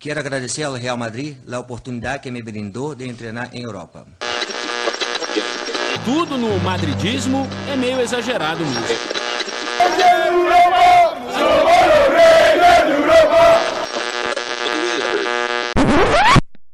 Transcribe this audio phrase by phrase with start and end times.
[0.00, 4.06] Quero agradecer ao Real Madrid a oportunidade que me brindou de treinar em Europa.
[6.06, 8.80] Tudo no madridismo é meio exagerado mesmo.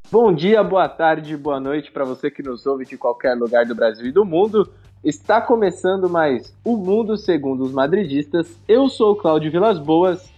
[0.08, 3.74] Bom dia, boa tarde, boa noite para você que nos ouve de qualquer lugar do
[3.74, 4.72] Brasil e do mundo.
[5.02, 8.46] Está começando mais O Mundo Segundo os Madridistas.
[8.68, 10.35] Eu sou o Cláudio Vilas Boas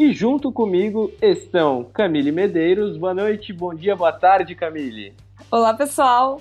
[0.00, 2.96] e junto comigo estão Camille Medeiros.
[2.96, 5.12] Boa noite, bom dia, boa tarde, Camille.
[5.50, 6.40] Olá, pessoal.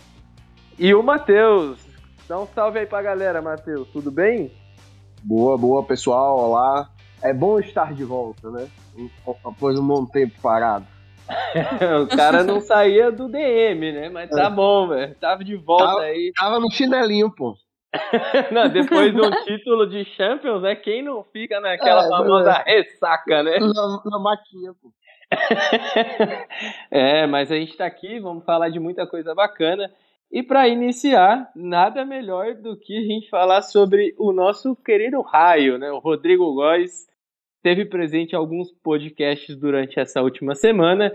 [0.78, 1.78] E o Matheus.
[2.26, 3.86] Dá um salve aí pra galera, Matheus.
[3.90, 4.50] Tudo bem?
[5.22, 6.40] Boa, boa, pessoal.
[6.40, 6.90] Olá.
[7.22, 8.66] É bom estar de volta, né?
[9.44, 10.88] Após um bom tempo parado.
[12.02, 14.08] o cara não saía do DM, né?
[14.08, 14.50] Mas tá é.
[14.50, 15.16] bom, velho.
[15.16, 16.32] Tava de volta tava, aí.
[16.34, 17.58] Tava no chinelinho, pô.
[18.52, 20.76] não, depois de um título de Champions, né?
[20.76, 22.78] Quem não fica naquela é, famosa é.
[22.78, 23.58] ressaca, né?
[23.60, 24.92] Na maquinha, pô.
[26.90, 29.92] é, mas a gente tá aqui, vamos falar de muita coisa bacana.
[30.32, 35.78] E para iniciar, nada melhor do que a gente falar sobre o nosso querido raio,
[35.78, 35.92] né?
[35.92, 37.08] O Rodrigo Góes
[37.58, 41.12] esteve presente em alguns podcasts durante essa última semana,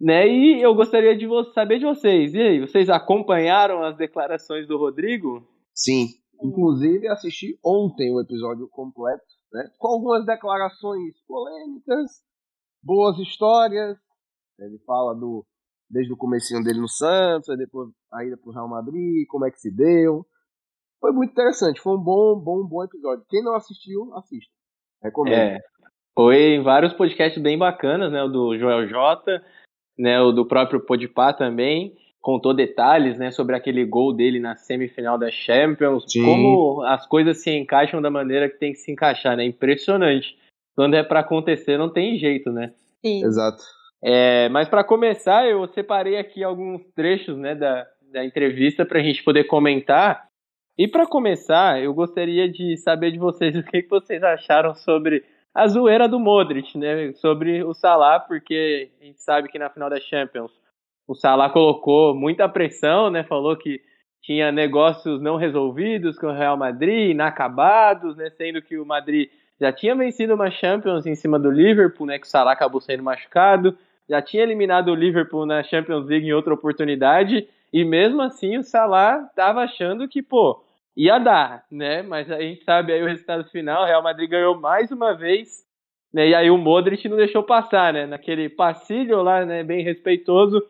[0.00, 0.26] né?
[0.26, 2.34] E eu gostaria de saber de vocês.
[2.34, 5.46] E aí, vocês acompanharam as declarações do Rodrigo?
[5.78, 6.08] Sim.
[6.42, 9.70] Inclusive assisti ontem o episódio completo, né?
[9.78, 12.10] Com algumas declarações polêmicas,
[12.82, 13.96] boas histórias.
[14.58, 15.46] Ele fala do
[15.88, 19.58] desde o comecinho dele no Santos, depois a ida pro Real Madrid, como é que
[19.58, 20.26] se deu.
[21.00, 23.24] Foi muito interessante, foi um bom, bom, bom episódio.
[23.28, 24.52] Quem não assistiu, assista.
[25.02, 25.34] Recomendo.
[25.34, 25.58] É,
[26.14, 28.22] foi em vários podcasts bem bacanas, né?
[28.22, 29.40] O do Joel J,
[29.96, 30.20] né?
[30.20, 31.96] O do próprio Podpah também.
[32.20, 33.30] Contou detalhes, né?
[33.30, 36.04] Sobre aquele gol dele na semifinal da Champions.
[36.08, 36.24] Sim.
[36.24, 39.44] Como as coisas se encaixam da maneira que tem que se encaixar, né?
[39.44, 40.36] Impressionante.
[40.74, 42.72] Quando é para acontecer, não tem jeito, né?
[43.04, 43.24] Sim.
[43.24, 43.62] Exato.
[44.02, 47.54] É, mas para começar, eu separei aqui alguns trechos, né?
[47.54, 50.28] Da, da entrevista para a gente poder comentar.
[50.76, 55.24] E para começar, eu gostaria de saber de vocês o que, que vocês acharam sobre
[55.54, 57.12] a zoeira do Modric, né?
[57.14, 60.52] Sobre o Salah, porque a gente sabe que na final da Champions
[61.08, 63.24] o Salah colocou muita pressão, né?
[63.24, 63.80] Falou que
[64.20, 68.28] tinha negócios não resolvidos com o Real Madrid, inacabados, né?
[68.28, 72.18] Sendo que o Madrid já tinha vencido uma Champions em cima do Liverpool, né?
[72.18, 73.76] Que o Salah acabou sendo machucado,
[74.06, 78.62] já tinha eliminado o Liverpool na Champions League em outra oportunidade, e mesmo assim o
[78.62, 80.62] Salah estava achando que, pô,
[80.94, 82.02] ia dar, né?
[82.02, 85.64] Mas a gente sabe aí o resultado final, o Real Madrid ganhou mais uma vez,
[86.12, 86.28] né?
[86.28, 88.06] E aí o Modric não deixou passar, né?
[88.06, 90.62] Naquele passilho lá, né, bem respeitoso,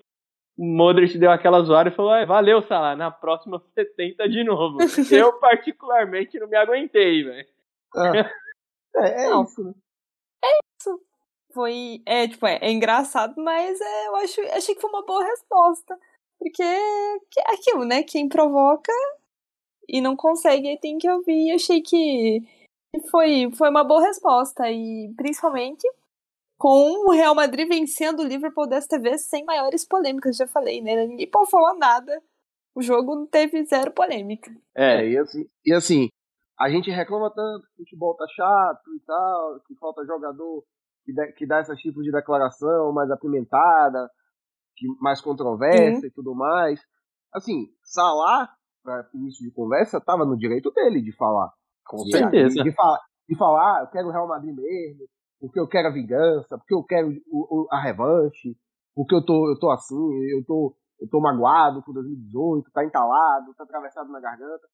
[0.58, 4.78] Modric deu aquela zoada e falou: ah, valeu, Salah, na próxima você tenta de novo.
[5.10, 7.48] Eu, particularmente, não me aguentei, velho.
[7.94, 8.12] Ah.
[8.96, 9.72] É, é isso, né?
[10.44, 10.48] É
[10.80, 11.00] isso.
[11.54, 12.02] Foi.
[12.04, 15.96] É, tipo, é, é engraçado, mas é, eu acho, achei que foi uma boa resposta.
[16.38, 18.02] Porque é aquilo, né?
[18.02, 18.92] Quem provoca
[19.88, 21.50] e não consegue, tem que ouvir.
[21.50, 22.42] Eu achei que
[23.10, 24.70] foi, foi uma boa resposta.
[24.70, 25.86] E principalmente
[26.58, 31.06] com o Real Madrid vencendo o Liverpool desta vez sem maiores polêmicas, já falei, né?
[31.06, 32.20] Ninguém pode falar nada.
[32.74, 34.50] O jogo não teve zero polêmica.
[34.76, 36.08] É, e assim, e assim
[36.58, 40.64] a gente reclama tanto que o futebol tá chato e tal, que falta jogador
[41.04, 44.10] que, de, que dá esse tipo de declaração mais apimentada,
[44.76, 46.06] que, mais controversa uhum.
[46.06, 46.80] e tudo mais.
[47.32, 48.52] Assim, Salah
[48.82, 51.52] para início de conversa, estava no direito dele de falar.
[51.84, 52.54] Com certeza.
[52.54, 55.06] De, de, falar, de falar, ah, eu quero o Real Madrid mesmo,
[55.40, 57.10] porque eu quero a vingança, porque eu quero
[57.70, 58.56] a revanche,
[58.94, 59.94] porque eu tô, eu tô assim,
[60.32, 64.66] eu tô, eu tô magoado com 2018, tá entalado, tá atravessado na garganta.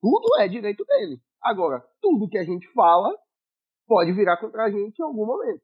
[0.00, 1.20] Tudo é direito dele.
[1.42, 3.14] Agora, tudo que a gente fala
[3.86, 5.62] pode virar contra a gente em algum momento.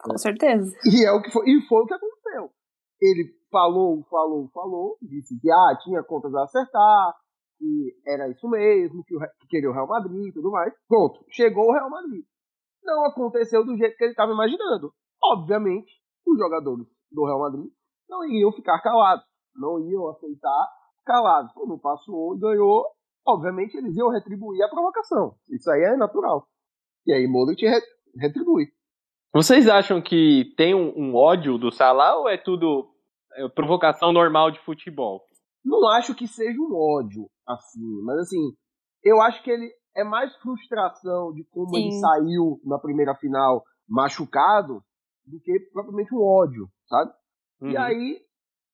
[0.00, 0.70] Com certeza.
[0.84, 2.50] E é o que foi, e foi o que aconteceu.
[3.00, 7.14] Ele falou, falou, falou, disse que ah, tinha contas a acertar,
[7.58, 10.72] que era isso mesmo, que, o, que queria o Real Madrid e tudo mais.
[10.88, 12.24] Pronto, chegou o Real Madrid.
[12.88, 14.90] Não aconteceu do jeito que ele estava imaginando.
[15.22, 15.92] Obviamente,
[16.26, 17.66] os jogadores do Real Madrid
[18.08, 20.68] não iriam ficar calados, não iam aceitar
[21.04, 21.52] calados.
[21.52, 22.86] Quando passou e ganhou,
[23.26, 25.34] obviamente eles iam retribuir a provocação.
[25.50, 26.48] Isso aí é natural.
[27.06, 27.62] E aí Modric
[28.16, 28.68] retribui.
[29.34, 32.88] Vocês acham que tem um, um ódio do Salah ou é tudo
[33.34, 35.20] é, provocação normal de futebol?
[35.62, 38.56] Não acho que seja um ódio, assim, mas assim,
[39.04, 41.88] eu acho que ele é mais frustração de como Sim.
[41.88, 44.82] ele saiu na primeira final machucado
[45.26, 47.12] do que propriamente um ódio, sabe?
[47.60, 47.70] Uhum.
[47.70, 48.20] E aí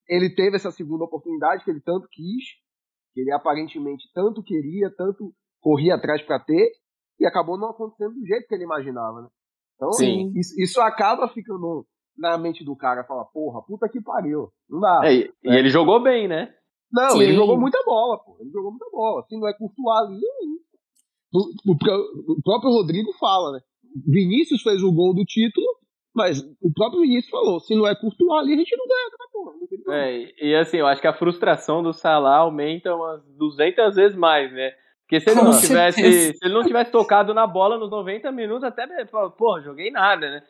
[0.08, 2.44] ele teve essa segunda oportunidade que ele tanto quis,
[3.14, 6.70] que ele aparentemente tanto queria, tanto corria atrás para ter,
[7.18, 9.28] e acabou não acontecendo do jeito que ele imaginava, né?
[9.76, 10.32] Então, Sim.
[10.36, 11.86] Isso, isso acaba ficando
[12.16, 14.50] na mente do cara falar, porra, puta que pariu.
[14.68, 15.00] Não dá.
[15.04, 16.54] É, e, e ele jogou bem, né?
[16.92, 17.22] Não, Sim.
[17.22, 18.36] ele jogou muita bola, pô.
[18.40, 19.24] Ele jogou muita bola.
[19.26, 20.20] Se não é Courtois ali,
[21.34, 23.60] o, o- o próprio Rodrigo fala, né?
[24.06, 25.66] Vinícius fez o gol do título,
[26.14, 29.28] mas o próprio Vinícius falou, se não é Courtois ali, a gente não ganha aquela
[29.32, 29.54] porra.
[29.86, 29.92] Não.
[29.94, 34.52] É, e- assim, eu acho que a frustração do Salah aumenta umas 200 vezes mais,
[34.52, 34.72] né?
[35.02, 36.38] Porque se ele, Com não tivesse, certeza.
[36.38, 38.86] se ele não tivesse tocado na bola nos 90 minutos, até,
[39.36, 40.42] pô, joguei nada, né?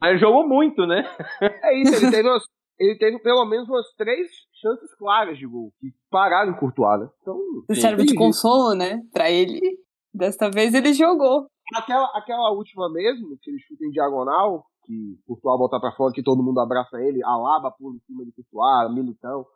[0.00, 1.04] Mas ele jogou muito, né?
[1.40, 2.44] É isso, ele teve, umas-
[2.78, 4.28] ele teve pelo menos umas três
[4.60, 7.08] chances claras de gol, que pararam em Courtois, né?
[7.22, 7.38] Então,
[7.70, 9.00] Isso serve de consolo, né?
[9.12, 9.60] Pra ele.
[10.14, 11.46] Desta vez ele jogou.
[11.74, 16.22] Aquela, aquela última mesmo, que ele chuta em diagonal, que Courtois botar pra fora, que
[16.22, 19.46] todo mundo abraça ele, Alaba em cima de Courtois, Militão.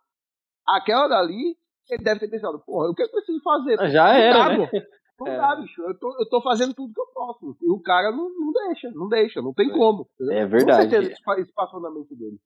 [0.67, 1.57] Aquela dali,
[1.91, 3.77] ele deve ter pensado, porra, o que eu preciso fazer?
[3.91, 4.71] Já Não era, dá, né?
[5.19, 5.37] Não É.
[5.37, 5.83] dá, bicho.
[5.83, 7.57] Eu tô, eu tô fazendo tudo que eu posso.
[7.63, 9.73] E o cara não, não deixa, não deixa, não tem É.
[9.73, 10.07] como.
[10.15, 10.39] entendeu?
[10.39, 10.85] É verdade.
[10.85, 12.39] Com certeza isso passou na mente dele.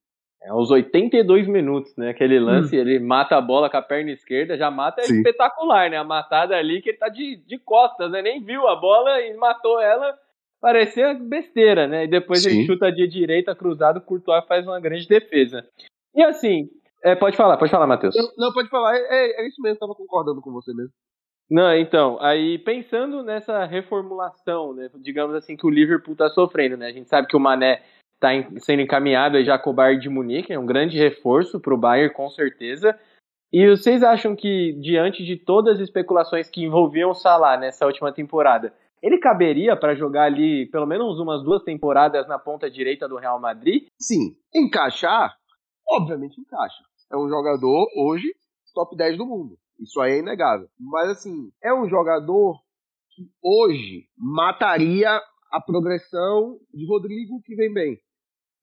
[0.43, 2.11] É aos 82 minutos, né?
[2.11, 5.19] Aquele lance, ele mata a bola com a perna esquerda, já mata é Sim.
[5.19, 5.99] espetacular, né?
[5.99, 8.23] A matada ali que ele tá de, de costas, né?
[8.23, 10.19] Nem viu a bola e matou ela,
[10.59, 12.05] parecia besteira, né?
[12.05, 12.67] E depois ele Sim.
[12.67, 15.67] chuta de direita, cruzado, Courtois faz uma grande defesa.
[16.15, 16.71] E assim,
[17.05, 18.17] é, pode falar, pode falar, Matheus.
[18.17, 20.93] Não, não, pode falar, é, é- é isso mesmo, tava concordando com você mesmo.
[21.51, 26.87] Não, então, aí pensando nessa reformulação, né, digamos assim, que o Liverpool tá sofrendo, né?
[26.87, 27.83] A gente sabe que o Mané
[28.21, 29.37] tá em- sendo encaminhado
[29.67, 32.97] o Bayern de Munique, é um grande reforço pro Bayern, com certeza.
[33.53, 38.13] E vocês acham que, diante de todas as especulações que envolviam o Salah nessa última
[38.13, 38.73] temporada,
[39.03, 43.41] ele caberia para jogar ali pelo menos umas duas temporadas na ponta direita do Real
[43.41, 43.87] Madrid?
[43.99, 45.35] Sim, encaixar,
[45.89, 46.85] obviamente encaixa.
[47.11, 48.29] É um jogador, hoje,
[48.75, 49.57] top 10 do mundo.
[49.81, 50.69] Isso aí é inegável.
[50.79, 52.57] Mas, assim, é um jogador
[53.17, 55.21] que hoje mataria
[55.51, 57.99] a progressão de Rodrigo, que vem bem.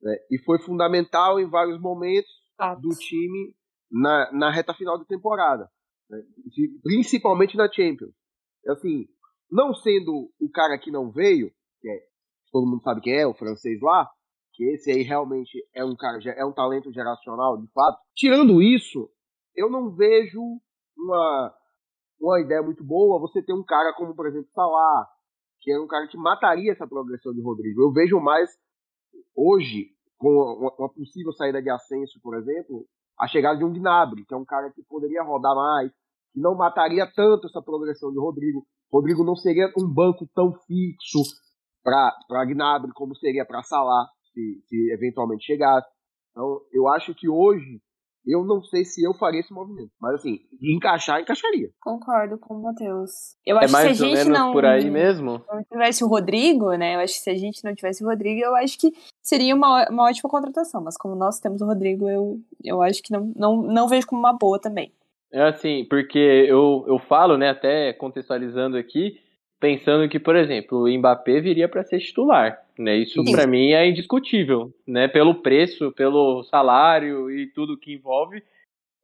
[0.01, 0.15] Né?
[0.31, 2.29] E foi fundamental em vários momentos
[2.81, 3.55] do time
[3.91, 5.69] na, na reta final da temporada.
[6.09, 6.19] né?
[6.55, 8.13] E Principalmente na Champions.
[8.67, 9.07] Assim,
[9.49, 11.99] não sendo o cara que não veio, que é,
[12.51, 14.09] todo mundo sabe quem é, o francês lá,
[14.53, 17.97] que esse aí realmente é um cara, é um talento geracional, de fato.
[18.15, 19.09] Tirando isso,
[19.55, 20.41] eu não vejo
[20.97, 21.53] uma,
[22.19, 25.07] uma ideia muito boa você ter um cara como, por exemplo, Salah,
[25.61, 27.81] que é um cara que mataria essa progressão de Rodrigo.
[27.81, 28.49] Eu vejo mais
[29.35, 32.85] hoje, com uma, possível saída de Ascenso, por exemplo,
[33.19, 35.91] a chegada de um Gnabry, que é um cara que poderia rodar mais,
[36.33, 38.65] que não mataria tanto essa progressão de Rodrigo.
[38.91, 41.21] Rodrigo não seria um banco tão fixo
[41.83, 45.87] para Gnabry como seria para Salah, se, se eventualmente chegasse.
[46.31, 47.81] Então, eu acho que hoje,
[48.27, 49.91] eu não sei se eu faria esse movimento.
[49.99, 51.69] Mas, assim, encaixar, encaixaria.
[51.79, 53.35] Concordo com o Matheus.
[53.45, 55.41] Eu É acho que se a mais ou gente menos não, por aí mesmo?
[55.49, 56.95] não tivesse o Rodrigo, né?
[56.95, 58.91] Eu acho que se a gente não tivesse o Rodrigo, eu acho que
[59.21, 60.81] seria uma, uma ótima contratação.
[60.83, 64.19] Mas como nós temos o Rodrigo, eu, eu acho que não, não, não vejo como
[64.21, 64.91] uma boa também.
[65.31, 69.19] É assim, porque eu, eu falo, né, até contextualizando aqui,
[69.59, 72.97] pensando que, por exemplo, o Mbappé viria para ser titular, né?
[72.97, 75.07] Isso para mim é indiscutível, né?
[75.07, 78.43] Pelo preço, pelo salário e tudo que envolve.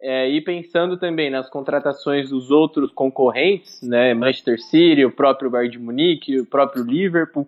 [0.02, 4.14] É, e pensando também nas contratações dos outros concorrentes, né?
[4.14, 7.48] Manchester City, o próprio Bayern de Munique, o próprio Liverpool.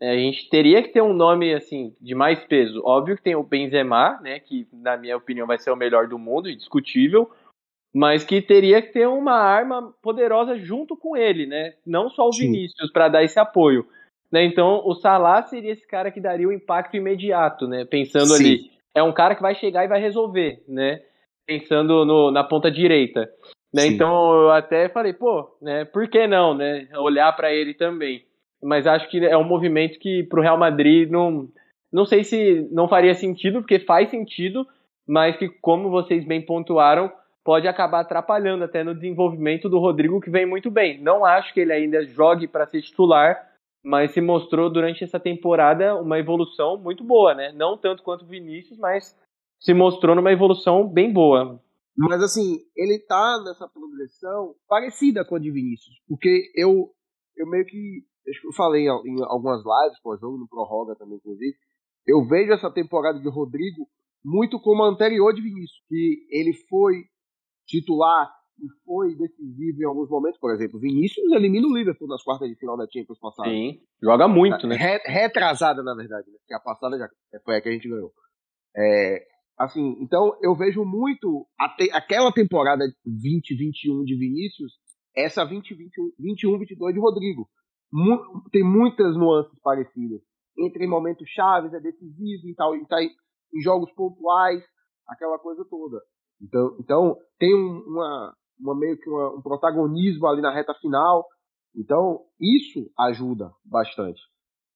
[0.00, 2.80] é, a gente teria que ter um nome assim de mais peso.
[2.84, 4.38] Óbvio que tem o Benzema, né?
[4.38, 7.30] Que na minha opinião vai ser o melhor do mundo, indiscutível
[7.94, 11.74] mas que teria que ter uma arma poderosa junto com ele, né?
[11.86, 12.52] Não só o Sim.
[12.52, 13.86] Vinícius para dar esse apoio.
[14.30, 14.44] Né?
[14.44, 17.84] Então, o Salah seria esse cara que daria o impacto imediato, né?
[17.84, 18.44] Pensando Sim.
[18.44, 21.00] ali, é um cara que vai chegar e vai resolver, né?
[21.46, 23.30] Pensando no- na ponta direita.
[23.72, 23.82] Né?
[23.82, 23.94] Sim.
[23.94, 25.84] Então, eu até falei, pô, né?
[25.86, 26.88] Por que não, né?
[26.96, 28.24] Olhar para ele também.
[28.62, 31.48] Mas acho que é um movimento que pro Real Madrid não
[31.90, 34.66] não sei se não faria sentido, porque faz sentido,
[35.06, 37.10] mas que como vocês bem pontuaram,
[37.44, 41.00] pode acabar atrapalhando até no desenvolvimento do Rodrigo, que vem muito bem.
[41.02, 43.48] Não acho que ele ainda jogue para ser titular,
[43.82, 47.52] mas se mostrou durante essa temporada uma evolução muito boa, né?
[47.52, 49.16] Não tanto quanto o Vinícius, mas
[49.60, 51.60] se mostrou numa evolução bem boa.
[51.96, 55.96] Mas assim, ele tá nessa progressão parecida com a de Vinícius.
[56.06, 56.92] Porque eu,
[57.36, 58.04] eu meio que.
[58.44, 61.56] Eu falei em, em algumas lives, pós-jogo, no Prorroga também, inclusive.
[62.06, 63.88] Eu vejo essa temporada de Rodrigo
[64.24, 65.82] muito como a anterior de Vinícius.
[65.88, 67.04] Que ele foi
[67.68, 68.28] titular
[68.60, 70.40] e foi decisivo em alguns momentos.
[70.40, 73.48] Por exemplo, Vinícius elimina o Liverpool nas quartas de final da Champions passada.
[73.48, 74.74] Sim, joga muito, né?
[74.74, 76.36] Re- retrasada, na verdade, né?
[76.40, 77.08] Porque a passada já
[77.44, 78.12] foi a que a gente ganhou.
[78.76, 79.24] É,
[79.56, 81.46] assim, então eu vejo muito
[81.76, 84.72] te- aquela temporada 2021 de Vinícius,
[85.14, 87.48] essa 2021, 21, 22 de Rodrigo.
[87.92, 90.20] Mu- tem muitas nuances parecidas.
[90.58, 94.62] Entre momentos chaves, é decisivo e tal, e tá, em jogos pontuais,
[95.06, 96.00] aquela coisa toda.
[96.40, 101.26] Então, então tem um, uma, uma meio que uma, um protagonismo ali na reta final.
[101.74, 104.20] Então, isso ajuda bastante.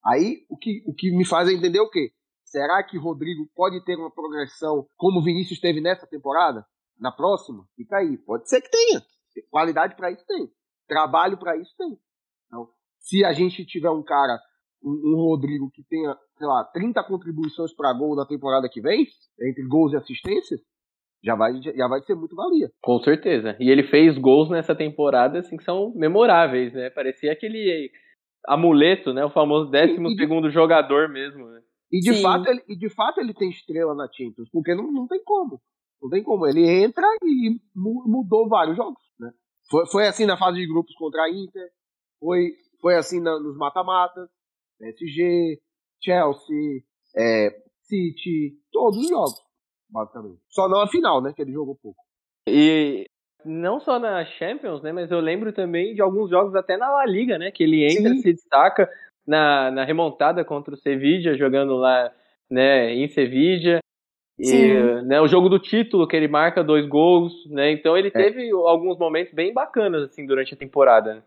[0.04, 2.12] Aí, o que, o que me faz entender o quê?
[2.44, 6.66] Será que Rodrigo pode ter uma progressão como Vinícius teve nessa temporada?
[6.98, 7.66] Na próxima?
[7.74, 8.18] Fica aí.
[8.18, 9.02] Pode ser que tenha.
[9.50, 10.48] Qualidade para isso tem.
[10.86, 11.98] Trabalho para isso tem.
[12.46, 14.38] Então, se a gente tiver um cara,
[14.82, 19.06] um, um Rodrigo que tenha, sei lá, 30 contribuições para gol na temporada que vem,
[19.40, 20.60] entre gols e assistências,
[21.24, 22.70] já vai, já vai ser muito valia.
[22.82, 23.56] Com certeza.
[23.60, 26.90] E ele fez gols nessa temporada assim que são memoráveis, né?
[26.90, 27.90] Parecia aquele
[28.46, 29.24] amuleto, né?
[29.24, 31.60] O famoso 12 segundo jogador mesmo, né?
[31.92, 35.06] E de, fato, ele, e de fato ele tem estrela na Champions, porque não, não
[35.06, 35.60] tem como.
[36.00, 36.46] Não tem como.
[36.46, 39.02] Ele entra e mudou vários jogos.
[39.20, 39.30] Né?
[39.70, 41.68] Foi, foi assim na fase de grupos contra a Inter,
[42.18, 44.28] foi, foi assim na, nos mata-matas,
[44.78, 45.60] PSG,
[46.02, 46.82] Chelsea,
[47.14, 47.50] é,
[47.82, 49.38] City, todos os jogos,
[49.92, 50.40] basicamente.
[50.48, 51.32] Só não a final, né?
[51.34, 51.98] Que ele jogou pouco.
[52.48, 53.06] E
[53.44, 54.92] não só na Champions, né?
[54.92, 57.50] Mas eu lembro também de alguns jogos até na La Liga, né?
[57.50, 58.22] Que ele entra, Sim.
[58.22, 58.88] se destaca
[59.26, 62.10] na, na remontada contra o Sevilla, jogando lá
[62.50, 63.80] né, em Sevilla.
[64.38, 67.70] E, né, o jogo do título, que ele marca dois gols, né?
[67.70, 68.10] Então ele é.
[68.10, 71.14] teve alguns momentos bem bacanas assim durante a temporada.
[71.14, 71.22] Né?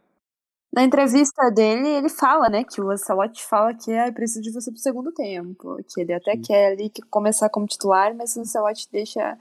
[0.73, 4.69] Na entrevista dele, ele fala, né, que o Ancelotti fala que é preciso de você
[4.71, 6.41] pro segundo tempo, que ele até Sim.
[6.41, 9.37] quer ali começar como titular, mas o Ancelotti deixa,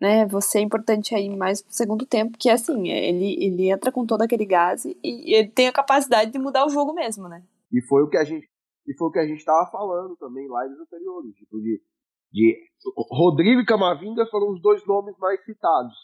[0.00, 3.92] né, você é importante aí mais pro segundo tempo, que é assim, ele, ele entra
[3.92, 7.28] com todo aquele gás e, e ele tem a capacidade de mudar o jogo mesmo,
[7.28, 7.44] né?
[7.72, 8.46] E foi o que a gente
[8.86, 11.80] e foi o que a gente estava falando também lá nos anteriores, tipo de,
[12.32, 12.58] de
[13.10, 15.94] Rodrigo e Camavinga foram os dois nomes mais citados,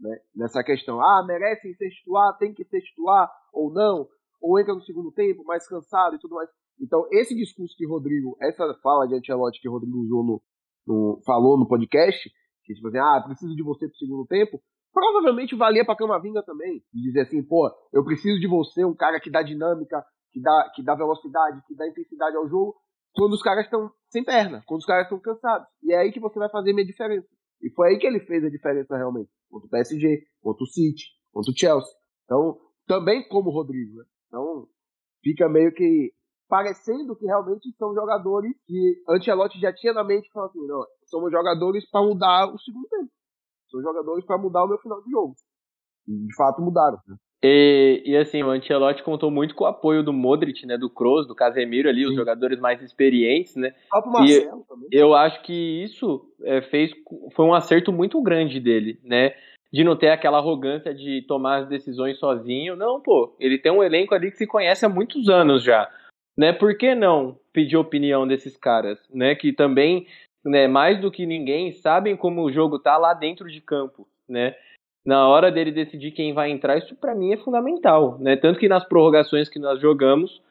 [0.00, 1.00] né, nessa questão.
[1.00, 4.08] Ah, merecem ser titular, tem que ser titular ou não,
[4.40, 6.48] ou entra no segundo tempo mais cansado e tudo mais.
[6.80, 10.42] Então, esse discurso que Rodrigo, essa fala de Ancelotti que Rodrigo usou no,
[10.86, 12.30] no falou no podcast,
[12.64, 14.60] que tipo assim, ah, preciso de você pro segundo tempo,
[14.92, 19.20] provavelmente valia para Camavinga também, de dizer assim, pô, eu preciso de você, um cara
[19.20, 22.74] que dá dinâmica, que dá, que dá velocidade, que dá intensidade ao jogo,
[23.14, 25.66] quando os caras estão sem perna, quando os caras estão cansados.
[25.82, 27.26] E é aí que você vai fazer minha diferença.
[27.62, 29.30] E foi aí que ele fez a diferença realmente.
[29.50, 31.94] Contra o PSG, contra o City, contra o Chelsea.
[32.24, 33.96] Então, também como o Rodrigo.
[33.96, 34.04] Né?
[34.28, 34.68] Então,
[35.22, 36.12] fica meio que
[36.48, 41.32] parecendo que realmente são jogadores que Ancelotti já tinha na mente falando assim, não, somos
[41.32, 43.10] jogadores para mudar o segundo tempo.
[43.70, 45.34] São jogadores para mudar o meu final de jogo.
[46.06, 46.98] E de fato mudaram.
[47.06, 47.16] Né?
[47.48, 51.28] E, e, assim, o Ancelotti contou muito com o apoio do Modric, né, do Kroos,
[51.28, 52.08] do Casemiro ali, Sim.
[52.08, 53.72] os jogadores mais experientes, né?
[53.92, 54.88] O Marcelo e também.
[54.90, 55.52] Eu acho que
[55.84, 56.90] isso é, fez
[57.36, 59.32] foi um acerto muito grande dele, né?
[59.72, 62.74] De não ter aquela arrogância de tomar as decisões sozinho.
[62.74, 65.88] Não, pô, ele tem um elenco ali que se conhece há muitos anos já,
[66.36, 66.52] né?
[66.52, 69.36] Por que não pedir opinião desses caras, né?
[69.36, 70.08] Que também,
[70.44, 74.56] né, mais do que ninguém, sabem como o jogo tá lá dentro de campo, né?
[75.06, 78.36] Na hora dele decidir quem vai entrar, isso para mim é fundamental, né?
[78.36, 80.42] Tanto que nas prorrogações que nós jogamos,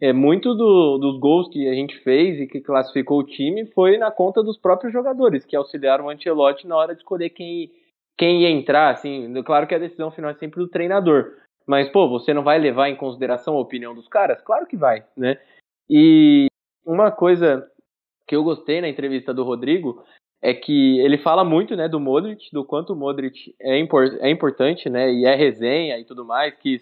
[0.00, 3.98] é muito do, dos gols que a gente fez e que classificou o time foi
[3.98, 7.70] na conta dos próprios jogadores que auxiliaram o Ancelotti na hora de escolher quem
[8.18, 12.06] quem ia entrar, assim, claro que a decisão final é sempre do treinador, mas pô,
[12.06, 14.42] você não vai levar em consideração a opinião dos caras?
[14.42, 15.38] Claro que vai, né?
[15.88, 16.48] E
[16.84, 17.66] uma coisa
[18.26, 20.04] que eu gostei na entrevista do Rodrigo
[20.42, 24.30] é que ele fala muito, né, do Modric, do quanto o Modric é, import, é
[24.30, 26.80] importante, né, e é resenha e tudo mais, que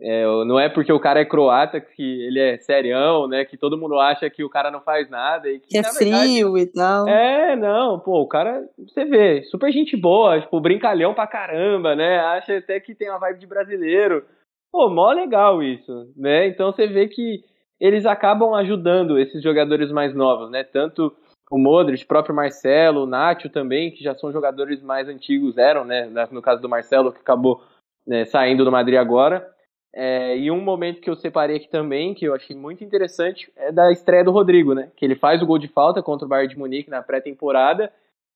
[0.00, 3.78] é, não é porque o cara é croata que ele é serião, né, que todo
[3.78, 5.48] mundo acha que o cara não faz nada.
[5.48, 7.06] E que, que é frio e tal.
[7.06, 12.18] É, não, pô, o cara, você vê, super gente boa, tipo, brincalhão pra caramba, né,
[12.18, 14.24] acha até que tem uma vibe de brasileiro.
[14.72, 17.44] Pô, mó legal isso, né, então você vê que
[17.78, 21.14] eles acabam ajudando esses jogadores mais novos, né, tanto
[21.50, 25.84] o Modric, o próprio Marcelo, o Nacho também, que já são jogadores mais antigos, eram,
[25.84, 26.10] né?
[26.30, 27.62] No caso do Marcelo, que acabou
[28.06, 29.50] né, saindo do Madrid agora.
[29.96, 33.70] É, e um momento que eu separei aqui também, que eu achei muito interessante, é
[33.70, 34.90] da estreia do Rodrigo, né?
[34.96, 37.92] Que ele faz o gol de falta contra o Bayern de Munique na pré-temporada,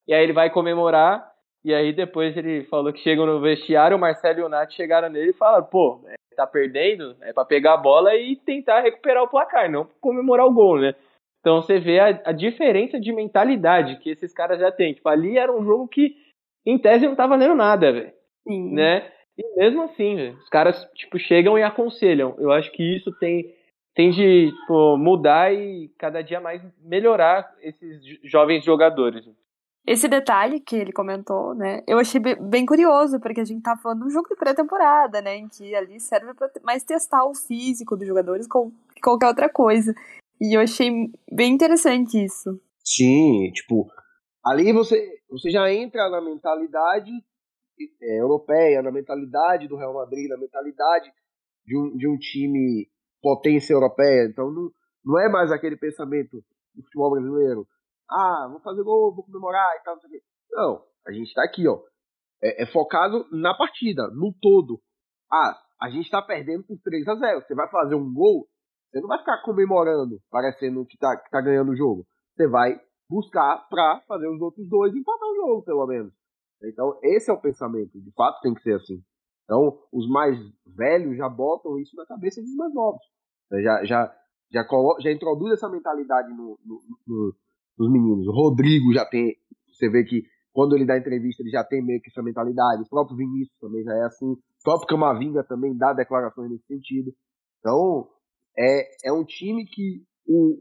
[0.07, 1.33] e aí ele vai comemorar,
[1.65, 5.09] e aí depois ele falou que chegam no vestiário, o Marcelo e o Nath chegaram
[5.09, 9.25] nele e falaram, pô, é, tá perdendo, é para pegar a bola e tentar recuperar
[9.25, 10.95] o placar, não comemorar o gol, né?
[11.41, 14.95] Então você vê a, a, diferença de mentalidade que esses caras já têm.
[14.95, 16.17] Tipo, ali era um jogo que,
[16.67, 18.13] em tese, não tá valendo nada, velho.
[18.47, 19.11] Né?
[19.37, 22.35] E mesmo assim, véio, os caras, tipo, chegam e aconselham.
[22.39, 23.55] Eu acho que isso tem,
[23.95, 29.25] tem de tipo, mudar e cada dia mais melhorar esses jovens jogadores.
[29.87, 34.01] Esse detalhe que ele comentou, né, eu achei bem curioso, porque a gente tá falando
[34.01, 37.97] de um jogo de pré-temporada, né, em que ali serve para mais testar o físico
[37.97, 38.71] dos jogadores com
[39.03, 39.95] qualquer outra coisa.
[40.41, 40.91] E eu achei
[41.33, 42.61] bem interessante isso.
[42.85, 43.91] Sim, tipo,
[44.45, 47.11] ali você, você já entra na mentalidade
[48.03, 51.13] é, europeia, na mentalidade do Real Madrid, na mentalidade
[51.65, 52.89] de um, de um time
[53.23, 54.27] potência europeia.
[54.27, 54.71] Então não,
[55.05, 56.43] não é mais aquele pensamento
[56.75, 57.67] do futebol brasileiro.
[58.11, 60.23] Ah, vou fazer gol, vou comemorar e tal, não sei o quê.
[60.51, 61.79] Não, a gente tá aqui, ó.
[62.43, 64.81] É, é focado na partida, no todo.
[65.31, 68.49] Ah, a gente tá perdendo por 3 a 0 Você vai fazer um gol,
[68.91, 72.07] você não vai ficar comemorando, parecendo que tá, que tá ganhando o jogo.
[72.35, 76.13] Você vai buscar pra fazer os outros dois empatar o jogo, pelo menos.
[76.63, 78.01] Então, esse é o pensamento.
[78.01, 79.03] De fato, tem que ser assim.
[79.45, 83.01] Então, os mais velhos já botam isso na cabeça dos mais novos.
[83.51, 84.15] Já, já,
[84.51, 87.35] já, colo, já introduz essa mentalidade no, no, no,
[87.79, 88.27] nos meninos.
[88.27, 89.37] O Rodrigo já tem.
[89.73, 92.83] Você vê que quando ele dá entrevista, ele já tem meio que essa mentalidade.
[92.83, 94.33] O próprio Vinícius também já é assim.
[94.33, 97.13] O próprio Camavinga também dá declarações nesse sentido.
[97.61, 98.09] Então,
[98.59, 100.59] é, é um time que o,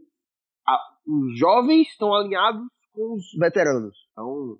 [0.66, 2.62] a, os jovens estão alinhados
[2.92, 3.96] com os veteranos.
[4.12, 4.56] Então,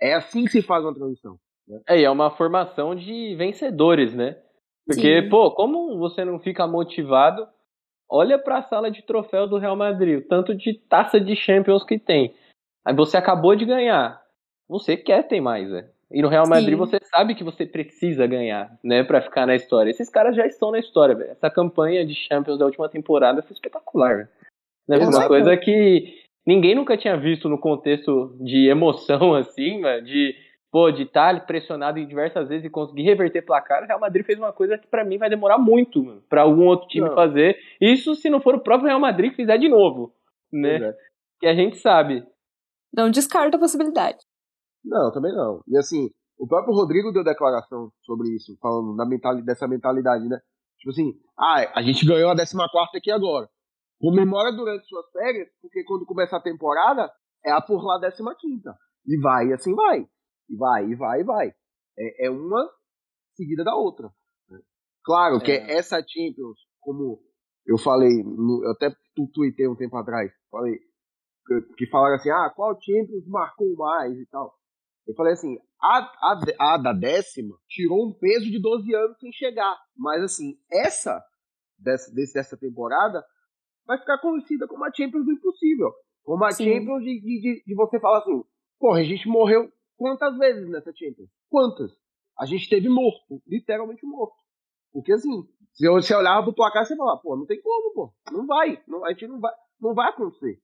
[0.00, 1.36] é assim que se faz uma transição.
[1.66, 1.80] Né?
[1.88, 4.40] É, e é uma formação de vencedores, né?
[4.86, 5.28] Porque, Sim.
[5.28, 7.46] pô, como você não fica motivado?
[8.08, 11.84] Olha para a sala de troféus do Real Madrid, o tanto de taça de Champions
[11.84, 12.34] que tem.
[12.84, 14.20] Aí você acabou de ganhar.
[14.68, 15.90] Você quer ter mais, né?
[16.10, 16.76] E no Real Madrid Sim.
[16.76, 19.90] você sabe que você precisa ganhar, né, para ficar na história.
[19.90, 21.30] Esses caras já estão na história, velho.
[21.30, 24.28] Essa campanha de Champions da última temporada foi espetacular, velho.
[24.88, 24.98] Né?
[24.98, 30.34] Uma coisa que ninguém nunca tinha visto no contexto de emoção assim, de
[30.70, 34.24] pô, de estar tá pressionado em diversas vezes e conseguir reverter placar, o Real Madrid
[34.24, 37.14] fez uma coisa que para mim vai demorar muito para algum outro time não.
[37.14, 37.56] fazer.
[37.80, 40.12] Isso se não for o próprio Real Madrid que fizer de novo,
[40.52, 40.76] né?
[40.76, 40.96] É.
[41.40, 42.24] Que a gente sabe.
[42.92, 44.18] Não descarta a possibilidade.
[44.84, 45.62] Não, também não.
[45.66, 50.40] E assim, o próprio Rodrigo deu declaração sobre isso, falando da mentalidade, dessa mentalidade, né?
[50.78, 53.48] Tipo assim, ah, a gente ganhou a 14 aqui agora.
[54.00, 57.12] Comemora durante suas férias, porque quando começa a temporada,
[57.44, 58.62] é a por lá 15.
[59.06, 60.06] E vai, e assim vai.
[60.48, 61.48] E vai, e vai, e vai.
[61.98, 62.66] É, é uma
[63.34, 64.10] seguida da outra.
[64.48, 64.58] Né?
[65.04, 65.40] Claro é.
[65.40, 67.20] que essa Champions, como
[67.66, 68.90] eu falei, eu até
[69.34, 70.78] tuitei um tempo atrás, falei,
[71.46, 74.54] que, que falaram assim, ah, qual Champions marcou mais e tal.
[75.06, 79.32] Eu falei assim, a, a, a da décima tirou um peso de 12 anos sem
[79.32, 79.76] chegar.
[79.96, 81.22] Mas assim, essa
[81.78, 83.24] dessa, dessa temporada
[83.86, 85.92] vai ficar conhecida como a Champions do impossível.
[86.22, 86.64] Como a Sim.
[86.64, 88.42] Champions de, de, de, você falar assim,
[88.78, 91.28] porra, a gente morreu quantas vezes nessa Champions?
[91.48, 91.90] Quantas?
[92.38, 94.36] A gente teve morto, literalmente morto.
[94.92, 98.14] Porque assim, se você olhava pro placar, você falava, pô, não tem como, pô.
[98.30, 98.82] Não vai.
[98.86, 100.60] Não, a gente não vai, não vai acontecer.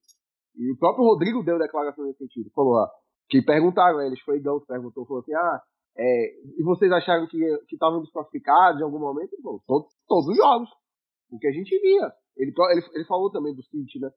[0.57, 2.51] E o próprio Rodrigo deu declaração nesse sentido.
[2.55, 2.89] Falou, ó,
[3.29, 5.61] que perguntaram, eles foi Igão que perguntou, falou assim, ah,
[5.99, 6.27] é,
[6.59, 7.39] e vocês acharam que
[7.73, 9.31] estavam desclassificados em algum momento?
[9.43, 10.69] Pô, todos, todos os jogos.
[11.31, 12.13] O que a gente via.
[12.37, 14.11] Ele, ele, ele falou também do City, né?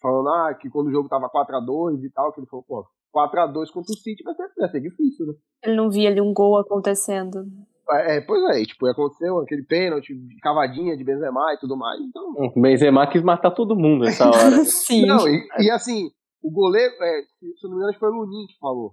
[0.00, 3.70] Falando ah, que quando o jogo tava 4x2 e tal, que ele falou, pô, 4x2
[3.72, 5.34] contra o City vai ser, vai ser difícil, né?
[5.64, 7.44] Ele não via ali um gol acontecendo.
[7.90, 12.32] É, pois é, tipo, aconteceu aquele pênalti, cavadinha de Benzema e tudo mais, então...
[12.54, 14.64] O Benzema quis matar todo mundo nessa hora.
[14.64, 15.04] Sim.
[15.06, 16.10] Não, e, e, assim,
[16.44, 18.92] o goleiro, é, se não me engano, foi o Lunin que falou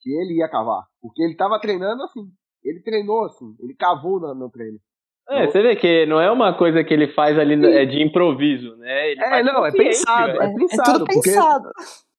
[0.00, 2.26] que ele ia cavar, porque ele tava treinando assim,
[2.64, 4.78] ele treinou assim, ele cavou no, no treino.
[5.28, 8.00] É, então, você vê que não é uma coisa que ele faz ali é de
[8.00, 9.10] improviso, né?
[9.10, 10.90] Ele é, não, é pensado, é, é pensado.
[10.90, 11.70] É tudo porque, pensado.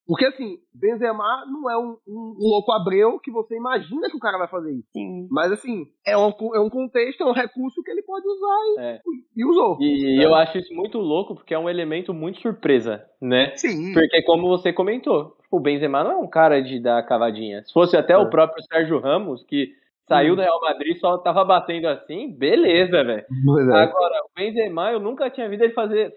[0.08, 4.38] Porque assim, Benzema não é um, um, louco abreu que você imagina que o cara
[4.38, 4.88] vai fazer isso.
[4.93, 5.28] Sim.
[5.30, 8.80] Mas assim, é um, é um contexto, é um recurso que ele pode usar e,
[8.80, 9.02] é.
[9.36, 9.78] e usou.
[9.82, 13.52] E, eu acho isso muito louco porque é um elemento muito surpresa, né?
[13.58, 13.93] Sim.
[13.93, 17.62] Porque como você comentou, o Benzema não é um cara de dar cavadinha.
[17.63, 18.17] Se fosse até é.
[18.17, 19.74] o próprio Sérgio Ramos, que
[20.08, 20.36] saiu hum.
[20.38, 23.26] do Real Madrid só tava batendo assim, beleza, velho.
[23.26, 23.84] É.
[23.84, 26.13] Agora, o Benzema, eu nunca tinha visto ele fazer,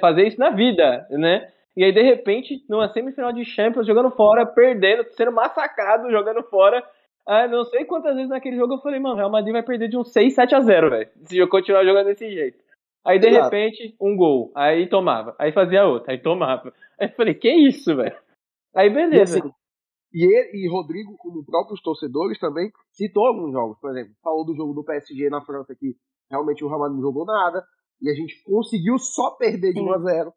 [0.00, 1.48] fazer isso na vida, né?
[1.76, 6.82] E aí, de repente, numa semifinal de Champions, jogando fora, perdendo, sendo massacrado, jogando fora.
[7.26, 9.88] Ah, não sei quantas vezes naquele jogo eu falei, mano, o Real Madrid vai perder
[9.88, 11.10] de um 6, 7 a 0, velho.
[11.24, 12.64] Se eu continuar jogando desse jeito.
[13.04, 13.44] Aí, de Exato.
[13.44, 14.50] repente, um gol.
[14.54, 15.36] Aí tomava.
[15.38, 16.10] Aí fazia outro.
[16.10, 16.72] Aí tomava.
[16.98, 18.16] Aí eu falei, que isso, velho?
[18.74, 19.36] Aí, beleza.
[19.36, 19.50] E, assim,
[20.14, 23.78] e, ele, e Rodrigo, como próprios torcedores, também citou alguns jogos.
[23.78, 25.94] Por exemplo, falou do jogo do PSG na França, que
[26.30, 27.62] realmente o Real Madrid não jogou nada.
[28.00, 30.32] E a gente conseguiu só perder de 1 a 0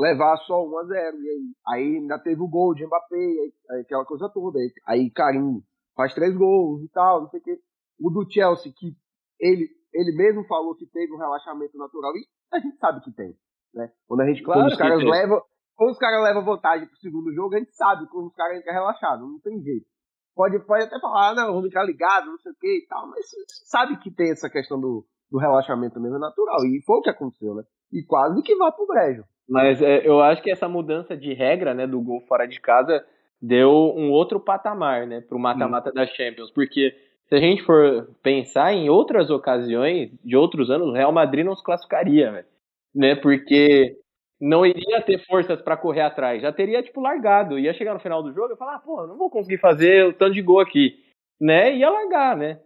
[0.00, 3.52] levar só 1 a 0 E aí, aí ainda teve o gol de Mbappé, aí,
[3.70, 4.58] aí aquela coisa toda.
[4.58, 5.62] Aí, aí Karim
[5.94, 7.58] faz três gols e tal, não sei o quê.
[8.00, 8.96] O do Chelsea, que
[9.38, 13.34] ele, ele mesmo falou que teve um relaxamento natural, e a gente sabe que tem.
[13.74, 13.90] Né?
[14.08, 15.42] Quando a gente, claro quando os caras levam.
[15.76, 18.74] Quando os caras levam vantagem pro segundo jogo, a gente sabe quando os caras entram
[18.74, 19.86] relaxados, não tem jeito.
[20.34, 23.08] Pode, pode até falar, ah, não, vamos ficar ligado, não sei o que e tal,
[23.08, 23.24] mas
[23.66, 26.64] sabe que tem essa questão do, do relaxamento mesmo natural.
[26.66, 27.62] E foi o que aconteceu, né?
[27.92, 29.24] E quase que vai pro brejo.
[29.50, 33.04] Mas é, eu acho que essa mudança de regra, né, do gol fora de casa
[33.42, 36.94] deu um outro patamar, né, pro mata-mata da Champions, porque
[37.28, 41.56] se a gente for pensar em outras ocasiões de outros anos, o Real Madrid não
[41.56, 42.46] se classificaria,
[42.94, 43.96] né, porque
[44.40, 48.22] não iria ter forças para correr atrás, já teria tipo largado, ia chegar no final
[48.22, 50.94] do jogo e falar, ah, pô, não vou conseguir fazer o tanto de gol aqui,
[51.40, 52.60] né, ia largar, né.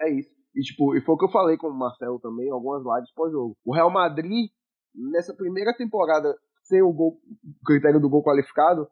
[0.00, 0.30] É isso.
[0.54, 3.12] E, tipo, e foi o que eu falei com o Marcelo também, em algumas lives
[3.14, 3.56] pós-jogo.
[3.64, 4.50] O Real Madrid,
[4.94, 8.86] nessa primeira temporada, sem o, gol, o critério do gol qualificado,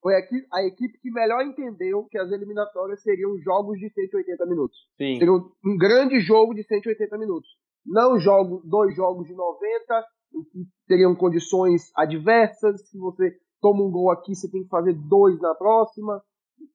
[0.00, 4.76] foi a, a equipe que melhor entendeu que as eliminatórias seriam jogos de 180 minutos.
[4.96, 5.16] Sim.
[5.16, 7.48] Seria um, um grande jogo de 180 minutos.
[7.86, 12.88] Não jogo, dois jogos de 90, em que teriam condições adversas.
[12.88, 16.20] Se você toma um gol aqui, você tem que fazer dois na próxima.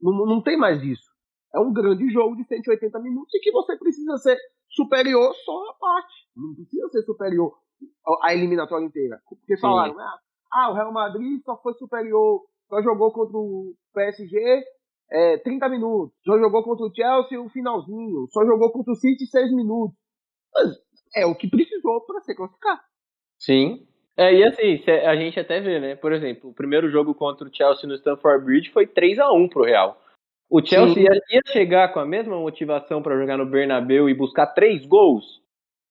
[0.02, 1.10] Não, não tem mais isso.
[1.54, 4.38] É um grande jogo de 180 minutos e que você precisa ser
[4.70, 6.14] superior só a parte.
[6.36, 7.54] Não precisa ser superior
[8.24, 9.20] a eliminatória inteira.
[9.28, 10.20] Porque falaram, ah,
[10.54, 14.64] ah, o Real Madrid só foi superior, só jogou contra o PSG
[15.12, 19.26] é, 30 minutos, só jogou contra o Chelsea o finalzinho, só jogou contra o City
[19.26, 19.98] 6 minutos.
[20.54, 20.76] Mas
[21.16, 22.82] é o que precisou para se classificar.
[23.40, 23.88] Sim.
[24.18, 25.96] É, e assim, a gente até vê, né?
[25.96, 29.50] Por exemplo, o primeiro jogo contra o Chelsea no Stamford Bridge foi 3 a 1
[29.50, 30.02] pro Real.
[30.50, 34.48] O Chelsea ia, ia, chegar com a mesma motivação para jogar no Bernabeu e buscar
[34.48, 35.42] três gols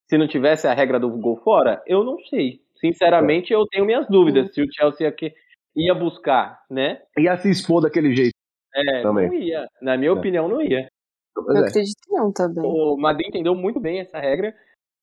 [0.08, 1.82] se não tivesse a regra do gol fora?
[1.86, 2.60] Eu não sei.
[2.78, 5.34] Sinceramente, eu tenho minhas dúvidas se o Chelsea ia,
[5.76, 7.02] ia buscar, né?
[7.18, 8.34] Ia se expor daquele jeito.
[8.74, 9.28] É, também.
[9.28, 9.66] não ia.
[9.80, 10.12] Na minha é.
[10.12, 10.88] opinião, não ia.
[11.36, 11.68] Eu é.
[11.68, 12.64] acredito que não também.
[12.64, 14.54] O Madrid entendeu muito bem essa regra,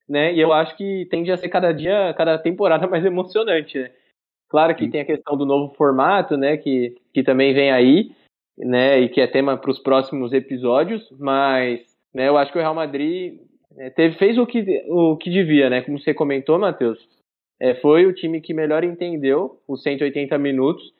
[0.08, 0.34] né?
[0.34, 3.92] E eu acho que tende a ser cada dia, cada temporada mais emocionante, né?
[4.50, 4.92] Claro que Sim.
[4.92, 6.58] tem a questão do novo formato, né?
[6.58, 8.12] Que, que também vem aí
[8.58, 11.82] né, e que é tema para os próximos episódios, mas
[12.13, 13.39] né, eu acho que o Real Madrid
[13.78, 17.00] é, teve, fez o que, o que devia, né, como você comentou, Matheus.
[17.60, 20.94] É, foi o time que melhor entendeu os 180 minutos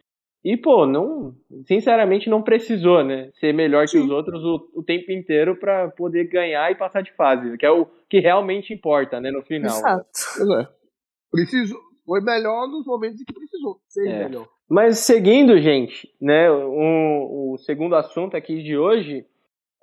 [0.44, 1.34] e, pô, não,
[1.66, 3.98] sinceramente não precisou, né, ser melhor Sim.
[3.98, 7.66] que os outros o, o tempo inteiro para poder ganhar e passar de fase, que
[7.66, 9.76] é o que realmente importa, né, no final.
[9.76, 10.06] Exato.
[10.60, 10.68] É.
[11.32, 14.24] Preciso, foi melhor nos momentos em que precisou ser é.
[14.26, 14.48] melhor.
[14.70, 19.26] Mas seguindo, gente, né, um, o segundo assunto aqui de hoje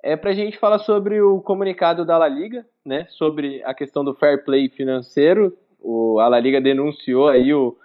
[0.03, 4.03] é para a gente falar sobre o comunicado da La Liga, né, sobre a questão
[4.03, 5.57] do fair play financeiro.
[5.79, 7.77] O, a La Liga denunciou aí o,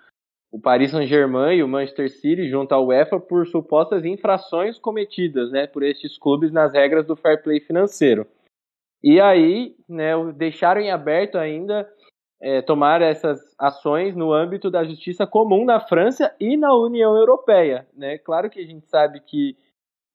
[0.50, 5.66] o Paris Saint-Germain e o Manchester City junto ao UEFA por supostas infrações cometidas, né,
[5.66, 8.26] por estes clubes nas regras do fair play financeiro.
[9.02, 11.88] E aí, né, deixaram em aberto ainda
[12.40, 17.86] é, tomar essas ações no âmbito da justiça comum na França e na União Europeia.
[17.94, 18.18] Né?
[18.18, 19.56] Claro que a gente sabe que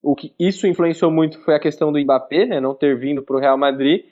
[0.01, 3.35] o que isso influenciou muito foi a questão do Mbappé, né, não ter vindo para
[3.35, 4.05] o Real Madrid,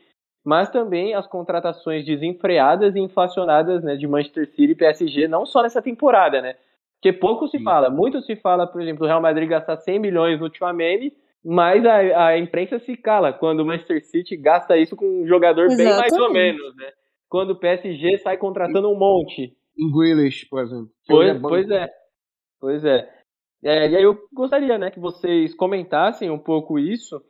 [0.46, 5.62] mas também as contratações desenfreadas e inflacionadas né, de Manchester City e PSG, não só
[5.62, 6.56] nessa temporada, né?
[6.96, 7.64] Porque pouco se Sim.
[7.64, 11.86] fala, muito se fala, por exemplo, do Real Madrid gastar 100 milhões no Tchouameni, mas
[11.86, 15.90] a, a imprensa se cala quando o Manchester City gasta isso com um jogador Exatamente.
[15.90, 16.92] bem mais ou menos, né?
[17.30, 19.56] quando o PSG sai contratando um monte.
[19.78, 20.90] Em Grealish, por exemplo.
[21.08, 21.90] Pois, é pois é.
[22.60, 23.19] Pois é.
[23.64, 23.90] É.
[23.90, 27.22] E aí eu gostaria, né, que vocês comentassem um pouco isso.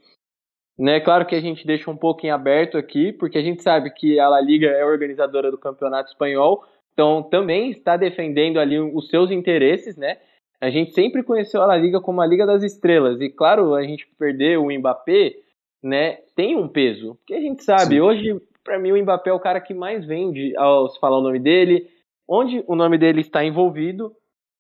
[0.78, 3.92] Né, claro que a gente deixa um pouco em aberto aqui, porque a gente sabe
[3.92, 6.64] que a La Liga é organizadora do Campeonato Espanhol,
[6.94, 10.18] então também está defendendo ali os seus interesses, né?
[10.62, 13.84] A gente sempre conheceu a La Liga como a Liga das Estrelas, e claro, a
[13.84, 15.36] gente perder o Mbappé,
[15.84, 18.02] né, tem um peso, porque a gente sabe, Sim.
[18.02, 21.24] hoje para mim o Mbappé é o cara que mais vende ao se falar o
[21.24, 21.90] nome dele.
[22.28, 24.14] Onde o nome dele está envolvido,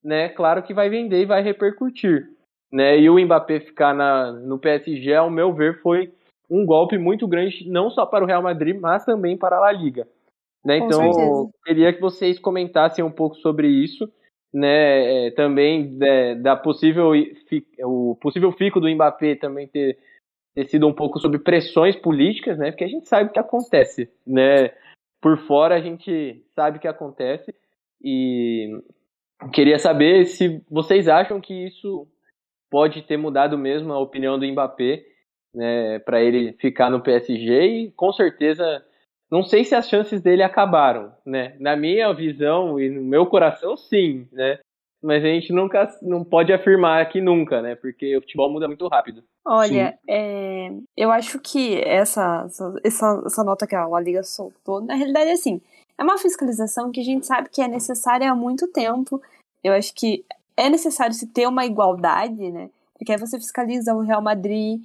[0.03, 0.29] né?
[0.29, 2.29] Claro que vai vender e vai repercutir.
[2.71, 2.99] Né?
[2.99, 6.13] E o Mbappé ficar na, no PSG, ao meu ver, foi
[6.49, 9.71] um golpe muito grande, não só para o Real Madrid, mas também para a La
[9.71, 10.07] Liga.
[10.63, 10.77] Né?
[10.77, 14.12] Então, queria que vocês comentassem um pouco sobre isso,
[14.53, 15.27] né?
[15.27, 17.12] É, também é, da possível
[17.83, 19.97] o possível fico do Mbappé também ter
[20.55, 22.71] ter sido um pouco sobre pressões políticas, né?
[22.71, 24.71] Porque a gente sabe o que acontece, né?
[25.21, 27.53] Por fora a gente sabe o que acontece
[28.01, 28.81] e
[29.54, 32.08] queria saber se vocês acham que isso
[32.69, 35.04] pode ter mudado mesmo a opinião do Mbappé,
[35.54, 38.86] né, para ele ficar no PSG e com certeza
[39.32, 41.56] não sei se as chances dele acabaram, né?
[41.60, 44.60] Na minha visão e no meu coração, sim, né?
[45.02, 47.75] mas a gente nunca não pode afirmar que nunca, né?
[47.75, 49.23] Porque o futebol muda muito rápido.
[49.45, 52.45] Olha, é, eu acho que essa,
[52.84, 55.62] essa, essa nota que a La Liga soltou, na realidade, é assim,
[55.99, 59.21] é uma fiscalização que a gente sabe que é necessária há muito tempo.
[59.62, 60.23] Eu acho que
[60.55, 62.69] é necessário se ter uma igualdade, né?
[62.97, 64.81] Porque aí você fiscaliza o Real Madrid,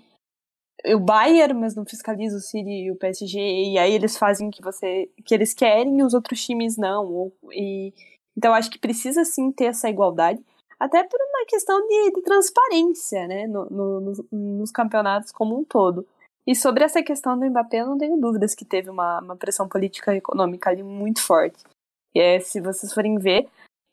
[0.87, 4.51] o Bayern, mas não fiscaliza o City e o PSG, e aí eles fazem o
[4.51, 7.33] que você que eles querem e os outros times não.
[7.53, 7.93] E
[8.37, 10.45] Então acho que precisa sim ter essa igualdade,
[10.81, 15.65] até por uma questão de, de transparência, né, no, no, nos, nos, campeonatos como um
[15.65, 16.05] todo.
[16.47, 19.69] E sobre essa questão do Mbappé, eu não tenho dúvidas que teve uma, uma pressão
[19.69, 21.63] política e econômica ali muito forte.
[22.15, 23.47] E é, se vocês forem ver,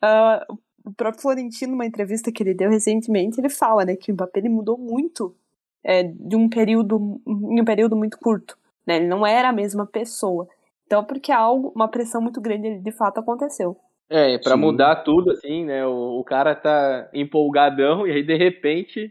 [0.04, 4.14] uh, o próprio Florentino, numa entrevista que ele deu recentemente, ele fala né, que o
[4.14, 5.34] Mbappé ele mudou muito
[5.82, 8.56] é, de um período em um período muito curto.
[8.86, 8.96] Né?
[8.96, 10.46] Ele não era a mesma pessoa.
[10.86, 13.76] Então, porque algo, uma pressão muito grande de fato aconteceu.
[14.10, 15.86] É, para mudar tudo, assim, né?
[15.86, 19.10] O, o, cara tá empolgadão e aí de repente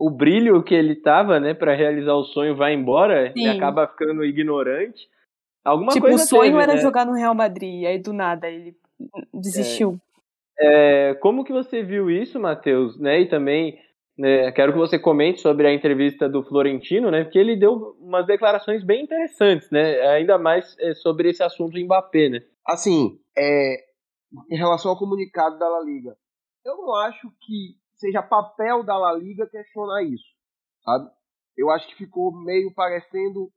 [0.00, 3.42] o brilho que ele tava, né, para realizar o sonho vai embora Sim.
[3.42, 5.06] e acaba ficando ignorante.
[5.62, 6.80] Alguma tipo, coisa o sonho teve, era né?
[6.80, 8.74] jogar no Real Madrid, aí do nada ele
[9.32, 10.00] desistiu.
[10.58, 12.98] É, é, como que você viu isso, Matheus?
[12.98, 13.20] Né?
[13.20, 13.78] E também
[14.16, 17.24] né, quero que você comente sobre a entrevista do Florentino, né?
[17.24, 20.00] Porque ele deu umas declarações bem interessantes, né?
[20.08, 22.42] Ainda mais é, sobre esse assunto do Mbappé, né?
[22.66, 23.84] Assim, é,
[24.50, 26.16] em relação ao comunicado da La Liga,
[26.64, 30.24] eu não acho que seja papel da La Liga questionar isso,
[30.82, 31.10] sabe?
[31.56, 33.50] Eu acho que ficou meio parecendo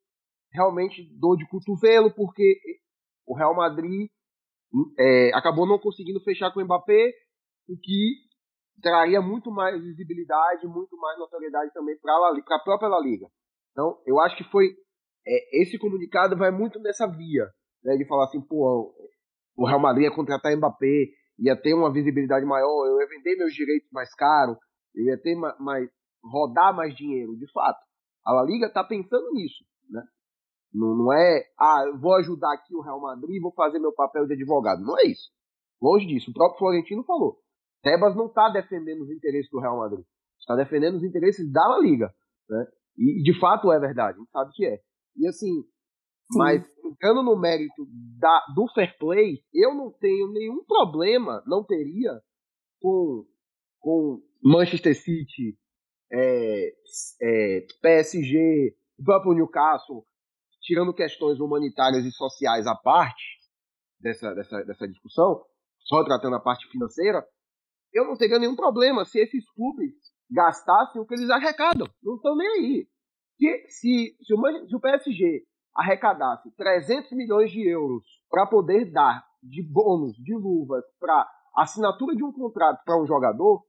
[0.52, 2.60] realmente dor de cotovelo, porque
[3.26, 4.10] o Real Madrid
[5.00, 7.12] é, acabou não conseguindo fechar com o Mbappé,
[7.70, 8.16] o que
[8.82, 12.14] traria muito mais visibilidade, muito mais notoriedade também para
[12.56, 13.28] a própria La Liga.
[13.72, 14.76] Então, eu acho que foi
[15.26, 17.50] é, esse comunicado vai muito nessa via,
[17.84, 18.94] né, de falar assim, pô,
[19.56, 21.06] o Real Madrid ia contratar Mbappé,
[21.40, 24.58] ia ter uma visibilidade maior, eu ia vender meus direitos mais caro,
[24.96, 25.90] eu ia ter mais,
[26.24, 27.80] rodar mais dinheiro, de fato.
[28.26, 30.04] A La Liga está pensando nisso, né?
[30.74, 34.34] Não, não é, ah, vou ajudar aqui o Real Madrid, vou fazer meu papel de
[34.34, 34.82] advogado.
[34.82, 35.30] Não é isso.
[35.82, 36.32] Longe disso.
[36.32, 37.38] O próprio Florentino falou.
[37.84, 40.04] Tebas não está defendendo os interesses do Real Madrid.
[40.40, 42.12] Está defendendo os interesses da La Liga.
[42.50, 42.66] Né?
[42.98, 44.80] E de fato é verdade, a gente sabe que é.
[45.18, 45.68] E assim, Sim.
[46.38, 47.86] Mas, entrando no mérito
[48.20, 52.22] da, do fair play, eu não tenho nenhum problema, não teria,
[52.82, 53.26] com,
[53.80, 55.58] com Manchester City,
[56.12, 56.74] é,
[57.22, 60.06] é, PSG, o próprio Newcastle,
[60.62, 63.24] tirando questões humanitárias e sociais à parte
[64.00, 65.44] dessa, dessa, dessa discussão,
[65.80, 67.26] só tratando a parte financeira,
[67.92, 69.94] eu não teria nenhum problema se esses clubes
[70.30, 71.88] gastassem o que eles arrecadam.
[72.02, 72.88] Não estão nem aí.
[73.38, 75.44] Se, se, se, o, se o PSG
[75.76, 82.24] arrecadasse 300 milhões de euros para poder dar de bônus, de luvas, para assinatura de
[82.24, 83.64] um contrato para um jogador,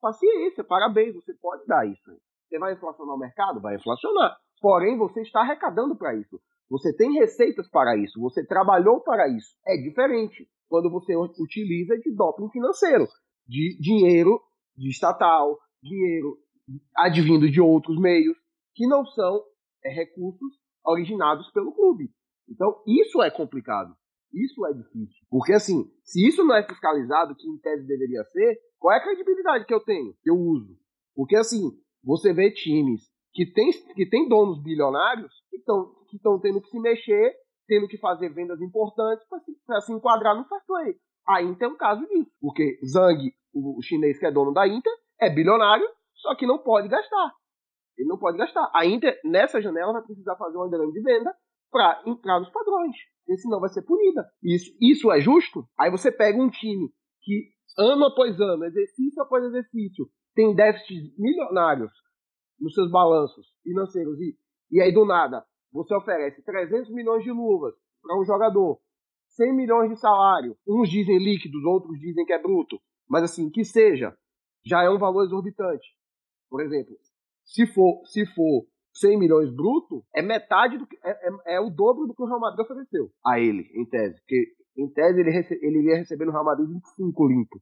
[0.00, 2.10] paciência, parabéns, você pode dar isso.
[2.48, 3.60] Você vai inflacionar o mercado?
[3.60, 4.36] Vai inflacionar.
[4.60, 6.40] Porém, você está arrecadando para isso.
[6.70, 8.20] Você tem receitas para isso.
[8.20, 9.54] Você trabalhou para isso.
[9.66, 13.06] É diferente quando você utiliza de doping financeiro,
[13.46, 14.40] de dinheiro
[14.76, 16.38] de estatal, dinheiro
[16.96, 18.36] advindo de outros meios
[18.74, 19.42] que não são
[19.84, 20.57] é, recursos
[20.88, 22.10] originados pelo clube.
[22.48, 23.94] Então, isso é complicado.
[24.32, 25.24] Isso é difícil.
[25.30, 29.02] Porque, assim, se isso não é fiscalizado, que em tese deveria ser, qual é a
[29.02, 30.76] credibilidade que eu tenho, que eu uso?
[31.14, 31.70] Porque, assim,
[32.04, 36.80] você vê times que tem, que tem donos bilionários que estão que tendo que se
[36.80, 37.34] mexer,
[37.66, 40.96] tendo que fazer vendas importantes para se, se enquadrar no fair play.
[41.26, 42.30] A Inter é um caso disso.
[42.40, 46.88] Porque Zhang, o chinês que é dono da Inter, é bilionário, só que não pode
[46.88, 47.32] gastar.
[47.98, 48.70] Ele não pode gastar.
[48.74, 51.34] A Inter, nessa janela, vai precisar fazer uma grande venda
[51.70, 52.96] para entrar nos padrões.
[53.26, 54.24] Porque senão vai ser punida.
[54.42, 55.68] Isso, isso é justo?
[55.78, 56.88] Aí você pega um time
[57.22, 61.90] que ano após ano, exercício após exercício, tem déficits milionários
[62.58, 64.36] nos seus balanços financeiros e,
[64.70, 68.80] e aí do nada você oferece 300 milhões de luvas para um jogador,
[69.28, 73.64] 100 milhões de salário, uns dizem líquidos, outros dizem que é bruto, mas assim, que
[73.64, 74.16] seja,
[74.64, 75.86] já é um valor exorbitante.
[76.48, 76.96] Por exemplo,
[77.48, 81.70] se for, se for 100 milhões bruto, é metade do que, é, é, é, o
[81.70, 84.20] dobro do que o Real Madrid ofereceu a ele, em tese.
[84.20, 87.60] Porque, em tese, ele, rece, ele iria receber no Real Madrid 25 limpo.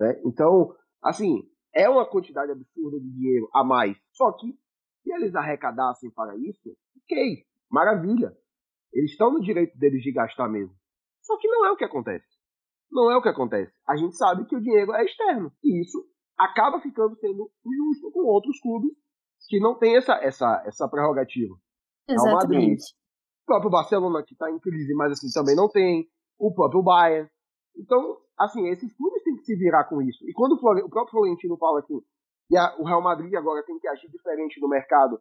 [0.00, 0.20] Né?
[0.24, 1.42] Então, assim,
[1.74, 3.96] é uma quantidade absurda de dinheiro a mais.
[4.10, 4.52] Só que,
[5.02, 8.34] se eles arrecadassem para isso, ok, maravilha.
[8.92, 10.74] Eles estão no direito deles de gastar mesmo.
[11.20, 12.26] Só que não é o que acontece.
[12.90, 13.72] Não é o que acontece.
[13.86, 15.52] A gente sabe que o dinheiro é externo.
[15.62, 18.92] E isso acaba ficando sendo injusto com outros clubes
[19.46, 21.54] que não tem essa, essa, essa prerrogativa.
[22.08, 22.24] Exatamente.
[22.26, 22.78] É o Madrid.
[22.78, 26.08] O próprio Barcelona, que está em crise, mas assim, também não tem.
[26.38, 27.28] O próprio Bayern.
[27.76, 30.28] Então, assim, esses clubes têm que se virar com isso.
[30.28, 32.00] E quando o, o próprio Florentino fala assim,
[32.48, 35.20] que a, o Real Madrid agora tem que agir diferente no mercado,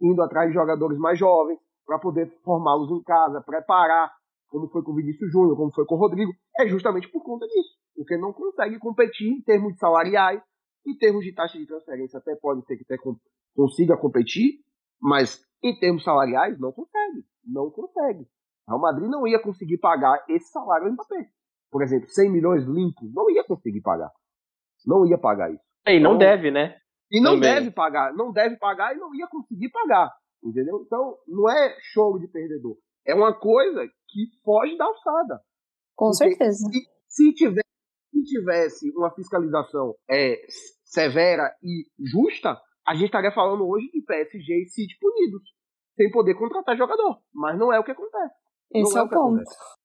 [0.00, 4.12] indo atrás de jogadores mais jovens, para poder formá-los em casa, preparar,
[4.48, 7.46] como foi com o Vinícius Júnior, como foi com o Rodrigo, é justamente por conta
[7.46, 7.76] disso.
[7.94, 10.40] Porque não consegue competir em termos de salariais,
[10.88, 12.98] em termos de taxa de transferência, até pode ter que ter
[13.54, 14.60] consiga competir,
[15.00, 17.24] mas em termos salariais não consegue.
[17.44, 18.22] Não consegue.
[18.22, 21.28] O Real Madrid não ia conseguir pagar esse salário ao Mbappé.
[21.70, 24.10] por exemplo, 100 milhões limpos, não ia conseguir pagar.
[24.86, 25.62] Não ia pagar isso.
[25.86, 26.76] E não Então, deve, né?
[27.10, 27.54] E não Também.
[27.54, 30.10] deve pagar, não deve pagar e não ia conseguir pagar.
[30.42, 30.82] Entendeu?
[30.86, 32.76] Então, não é choro de perdedor.
[33.06, 35.40] É uma coisa que foge da alçada.
[35.96, 36.58] Com Porque certeza.
[36.70, 37.68] Se, se tivesse,
[38.10, 40.36] se tivesse uma fiscalização é,
[40.88, 45.42] severa e justa, a gente estaria falando hoje de PSG e City punidos,
[45.94, 47.18] sem poder contratar jogador.
[47.32, 48.34] Mas não é o que acontece.
[48.72, 49.42] Esse não é é o ponto.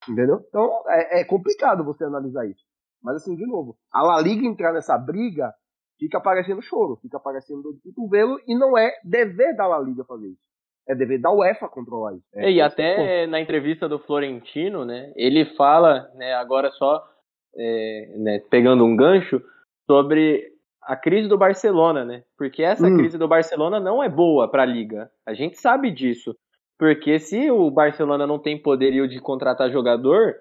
[0.10, 0.40] Entendeu?
[0.48, 2.64] Então é, é complicado você analisar isso.
[3.02, 5.54] Mas assim, de novo, a La Liga entrar nessa briga
[6.00, 10.06] fica parecendo choro, fica parecendo dor de cotovelo e não é dever da La Liga
[10.06, 10.42] fazer isso.
[10.88, 12.26] É dever da UEFA controlar isso.
[12.34, 17.02] É, e é até na entrevista do Florentino, né, ele fala, né, agora só
[17.56, 19.42] é, né, pegando um gancho,
[19.86, 20.53] sobre
[20.86, 22.24] a crise do Barcelona, né?
[22.38, 22.98] Porque essa Hum.
[22.98, 25.10] crise do Barcelona não é boa para a liga.
[25.26, 26.36] A gente sabe disso.
[26.78, 30.36] Porque se o Barcelona não tem poderio de contratar jogador,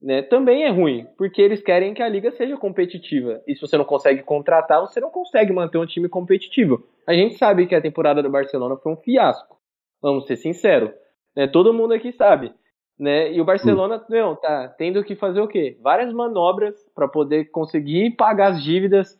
[0.00, 3.40] né, também é ruim, porque eles querem que a liga seja competitiva.
[3.46, 6.86] E se você não consegue contratar, você não consegue manter um time competitivo.
[7.06, 9.56] A gente sabe que a temporada do Barcelona foi um fiasco.
[10.00, 10.90] Vamos ser sinceros.
[11.36, 11.46] Né?
[11.46, 12.52] Todo mundo aqui sabe.
[12.98, 13.32] Né?
[13.32, 15.76] E o Barcelona não, tá tendo que fazer o quê?
[15.82, 19.18] Várias manobras para poder conseguir pagar as dívidas.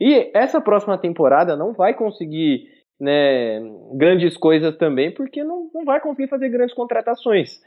[0.00, 3.60] E essa próxima temporada não vai conseguir né,
[3.94, 7.60] grandes coisas também, porque não, não vai conseguir fazer grandes contratações.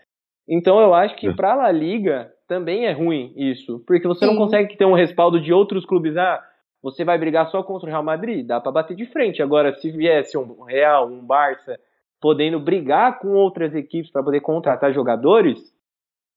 [0.48, 1.34] Então eu acho que É.
[1.34, 4.40] para a La Liga também é ruim isso, porque você não Sim.
[4.40, 6.18] consegue ter um respaldo de outros clubes.
[6.18, 6.44] Ah,
[6.82, 8.46] você vai brigar só contra o Real Madrid?
[8.46, 9.42] Dá para bater de frente.
[9.42, 11.80] Agora, se viesse um Real, um Barça,
[12.20, 15.60] podendo brigar com outras equipes para poder contratar jogadores,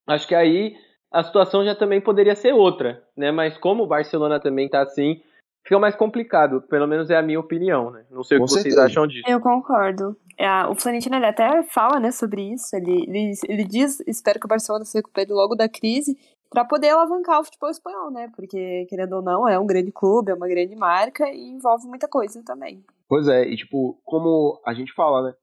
[0.06, 0.76] acho que aí
[1.12, 3.30] a situação já também poderia ser outra, né?
[3.32, 5.20] Mas como o Barcelona também tá assim,
[5.66, 6.62] fica mais complicado.
[6.62, 8.04] Pelo menos é a minha opinião, né?
[8.10, 8.86] Não sei o Com que vocês certeza.
[8.86, 9.28] acham disso.
[9.28, 10.16] Eu concordo.
[10.38, 12.74] É, o Florentino ele até fala né, sobre isso.
[12.76, 16.16] Ele, ele, ele diz: espero que o Barcelona se recupere logo da crise
[16.48, 18.30] para poder alavancar o futebol espanhol, né?
[18.34, 22.06] Porque, querendo ou não, é um grande clube, é uma grande marca e envolve muita
[22.06, 22.84] coisa também.
[23.08, 25.34] Pois é, e tipo, como a gente fala, né?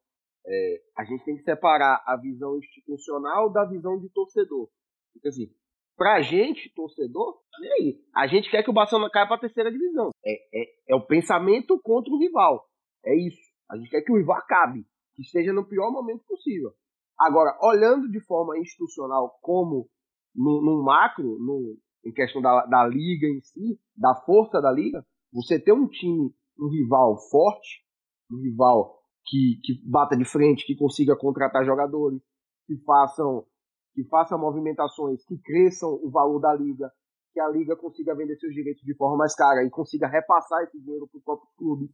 [0.45, 4.69] é, a gente tem que separar a visão institucional da visão de torcedor.
[5.13, 5.49] Porque assim,
[5.95, 7.99] pra gente, torcedor, e aí?
[8.15, 10.11] A gente quer que o Barcelona caia pra terceira divisão.
[10.25, 12.65] É, é, é o pensamento contra o rival.
[13.05, 13.41] É isso.
[13.69, 16.71] A gente quer que o rival acabe, que esteja no pior momento possível.
[17.19, 19.87] Agora, olhando de forma institucional como
[20.35, 25.05] no, no macro, no, em questão da, da liga em si, da força da liga,
[25.31, 27.83] você ter um time, um rival forte,
[28.31, 32.21] um rival que, que bata de frente, que consiga contratar jogadores,
[32.65, 33.45] que façam,
[33.93, 36.91] que façam movimentações, que cresçam o valor da liga,
[37.31, 40.79] que a liga consiga vender seus direitos de forma mais cara e consiga repassar esse
[40.79, 41.89] dinheiro para os próprios clubes,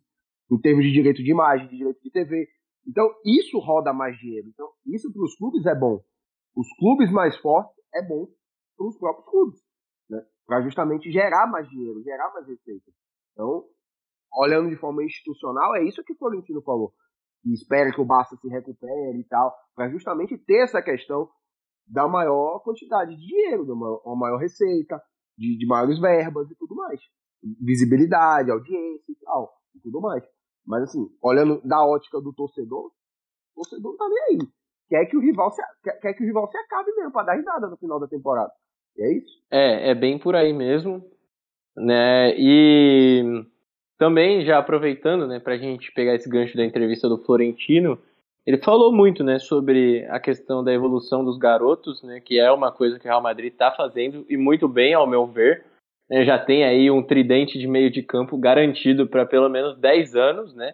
[0.51, 2.47] em termos de direito de imagem, de direito de TV.
[2.87, 4.47] Então, isso roda mais dinheiro.
[4.49, 6.01] Então, isso para os clubes é bom.
[6.55, 8.27] Os clubes mais fortes é bom
[8.77, 9.59] para os próprios clubes,
[10.09, 10.21] né?
[10.45, 12.91] Para justamente gerar mais dinheiro, gerar mais receita.
[13.33, 13.65] Então,
[14.33, 16.93] olhando de forma institucional, é isso que o Florentino falou.
[17.43, 21.29] Que espera que o Barça se recupere e tal, para justamente ter essa questão
[21.89, 25.01] da maior quantidade de dinheiro, de uma, uma maior receita,
[25.37, 26.99] de, de maiores verbas e tudo mais.
[27.61, 30.23] Visibilidade, audiência e tal, e tudo mais.
[30.65, 32.91] Mas assim, olhando da ótica do torcedor,
[33.55, 34.47] o torcedor não tá nem aí.
[34.89, 37.35] Quer que o rival se, quer, quer que o rival se acabe mesmo, pra dar
[37.35, 38.51] risada no final da temporada.
[38.97, 39.43] E é isso.
[39.49, 41.03] É, é bem por aí mesmo,
[41.75, 42.33] né?
[42.37, 43.45] E
[43.97, 47.99] também já aproveitando, né, pra gente pegar esse gancho da entrevista do Florentino,
[48.49, 52.71] ele falou muito, né, sobre a questão da evolução dos garotos, né, que é uma
[52.71, 55.63] coisa que o Real Madrid está fazendo e muito bem, ao meu ver.
[56.09, 60.15] né, já tem aí um tridente de meio de campo garantido para pelo menos 10
[60.15, 60.73] anos, né?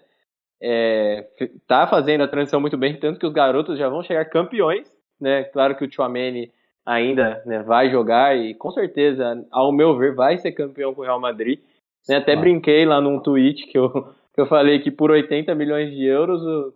[0.61, 1.27] É,
[1.67, 5.43] tá fazendo a transição muito bem, tanto que os garotos já vão chegar campeões, né?
[5.43, 6.49] Claro que o Chouameni
[6.85, 11.03] ainda né, vai jogar e com certeza, ao meu ver, vai ser campeão com o
[11.03, 11.59] Real Madrid.
[12.07, 13.89] Né, até brinquei lá num tweet que eu,
[14.33, 16.73] que eu falei que por 80 milhões de euros, o-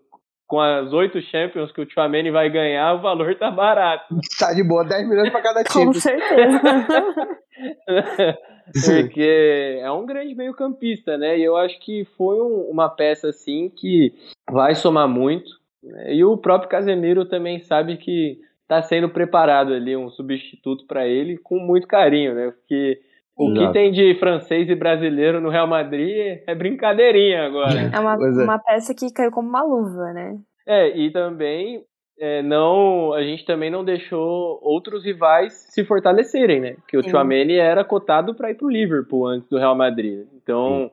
[0.49, 4.13] com as oito Champions que o Chouameni vai ganhar, o valor tá barato.
[4.39, 5.93] Tá de boa, 10 milhões pra cada Com time.
[6.01, 6.59] certeza.
[8.85, 11.37] Porque é um grande meio campista, né?
[11.37, 14.13] E eu acho que foi um- uma peça, assim, que
[14.49, 15.49] vai somar muito.
[15.83, 16.13] né?
[16.13, 21.37] E o próprio Casemiro também sabe que tá sendo preparado ali um substituto para ele
[21.37, 22.51] com muito carinho, né?
[22.51, 22.99] Porque
[23.39, 23.71] o que Exato.
[23.71, 27.89] tem de francês e brasileiro no Real Madrid é brincadeirinha agora.
[27.93, 28.43] É uma, Pois é.
[28.43, 30.37] uma peça que caiu como uma luva, né?
[30.67, 31.85] É, e também
[32.19, 36.75] é, não, a gente também não deixou outros rivais se fortalecerem, né?
[36.85, 37.11] Que o Sim.
[37.11, 40.27] Chouameni era cotado para ir pro Liverpool antes do Real Madrid.
[40.33, 40.91] Então,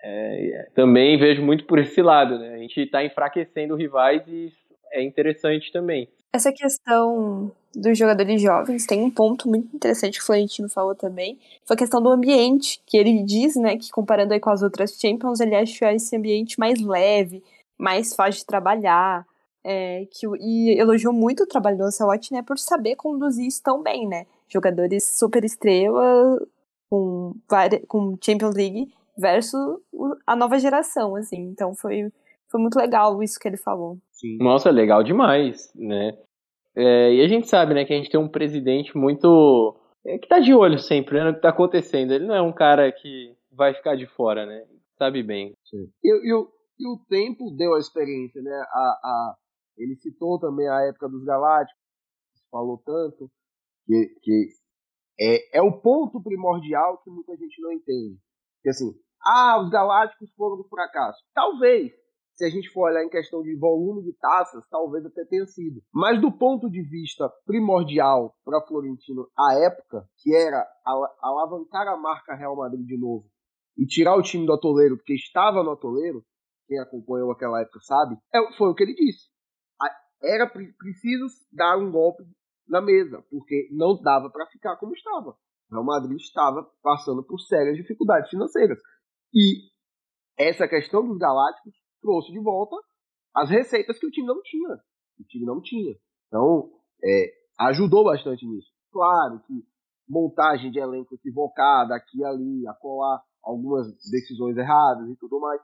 [0.00, 2.54] é, é, também vejo muito por esse lado, né?
[2.54, 4.56] A gente está enfraquecendo rivais e isso
[4.92, 6.08] é interessante também.
[6.32, 11.38] Essa questão dos jogadores jovens, tem um ponto muito interessante que o Florentino falou também,
[11.64, 14.98] foi a questão do ambiente, que ele diz, né, que comparando aí com as outras
[14.98, 17.42] Champions, ele acha esse ambiente mais leve,
[17.78, 19.26] mais fácil de trabalhar,
[19.64, 23.82] é, que, e elogiou muito o trabalho do Ancelotti, né, por saber conduzir isso tão
[23.82, 26.38] bem, né, jogadores super estrela
[26.90, 27.34] com,
[27.88, 29.78] com Champions League versus
[30.26, 32.12] a nova geração, assim, então foi,
[32.48, 33.98] foi muito legal isso que ele falou.
[34.10, 34.36] Sim.
[34.38, 36.12] Nossa, legal demais, né,
[36.74, 39.78] é, e a gente sabe, né, que a gente tem um presidente muito.
[40.04, 42.12] É, que tá de olho sempre né, no que tá acontecendo.
[42.12, 44.66] Ele não é um cara que vai ficar de fora, né?
[44.98, 45.54] Sabe bem.
[46.02, 46.48] E, e, o,
[46.78, 48.50] e o tempo deu a experiência, né?
[48.50, 49.36] A, a,
[49.76, 51.80] ele citou também a época dos Galácticos,
[52.50, 53.30] falou tanto,
[53.86, 54.48] que, que
[55.20, 58.18] é, é o ponto primordial que muita gente não entende.
[58.62, 58.92] Que assim,
[59.24, 61.22] ah, os Galácticos foram do fracasso.
[61.34, 61.92] Talvez,
[62.34, 65.82] se a gente for olhar em questão de volume de taças, talvez até tenha sido.
[65.92, 70.66] Mas do ponto de vista primordial para Florentino à época, que era
[71.20, 73.26] alavancar a marca Real Madrid de novo
[73.76, 76.24] e tirar o time do atoleiro, porque estava no atoleiro,
[76.66, 79.30] quem acompanhou aquela época sabe, é, foi o que ele disse.
[80.22, 82.22] Era preciso dar um golpe
[82.68, 85.30] na mesa, porque não dava para ficar como estava.
[85.30, 88.78] O Real Madrid estava passando por sérias dificuldades financeiras.
[89.34, 89.68] E
[90.38, 92.76] essa questão dos Galácticos trouxe de volta
[93.34, 94.74] as receitas que o time não tinha.
[95.18, 95.94] O time não tinha.
[96.26, 96.70] Então,
[97.02, 98.68] é, ajudou bastante nisso.
[98.92, 99.64] Claro que
[100.08, 105.60] montagem de elenco equivocada, aqui ali, acolá, algumas decisões erradas e tudo mais,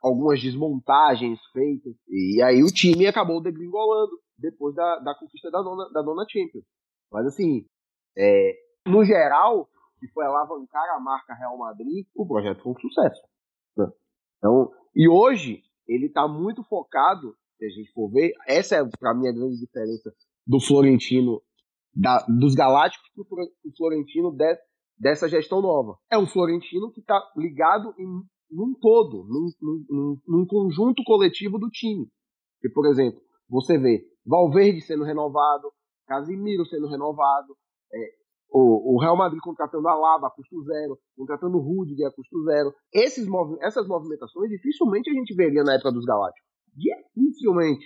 [0.00, 5.90] algumas desmontagens feitas, e aí o time acabou degringolando depois da, da conquista da nona,
[5.90, 6.64] da nona Champions.
[7.10, 7.66] Mas assim,
[8.16, 8.54] é,
[8.86, 9.68] no geral,
[9.98, 13.22] que foi alavancar a marca Real Madrid, o projeto foi um sucesso.
[14.44, 19.14] Então, e hoje, ele está muito focado, se a gente for ver, essa é para
[19.14, 20.14] mim a grande diferença
[20.46, 21.40] do Florentino,
[21.94, 24.58] da, dos Galácticos para o Florentino de,
[24.98, 25.96] dessa gestão nova.
[26.12, 28.06] É um Florentino que está ligado em
[28.50, 29.50] num todo, num,
[29.88, 32.06] num, num, conjunto coletivo do time.
[32.62, 35.72] E, por exemplo, você vê Valverde sendo renovado,
[36.06, 37.56] Casimiro sendo renovado,
[37.92, 38.10] é,
[38.54, 42.44] o, o Real Madrid contratando a Lava a custo zero, contratando o Rudiger a custo
[42.44, 42.72] zero.
[42.92, 43.26] Esses,
[43.60, 46.48] essas movimentações dificilmente a gente veria na época dos Galácticos.
[47.16, 47.84] Dificilmente.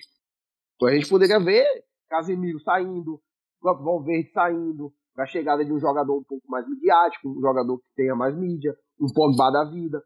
[0.76, 1.64] Então a gente poderia ver
[2.10, 3.20] Casemiro saindo, o
[3.60, 7.88] próprio Valverde saindo, a chegada de um jogador um pouco mais midiático, um jogador que
[7.96, 10.02] tenha mais mídia, um Pogba da vida.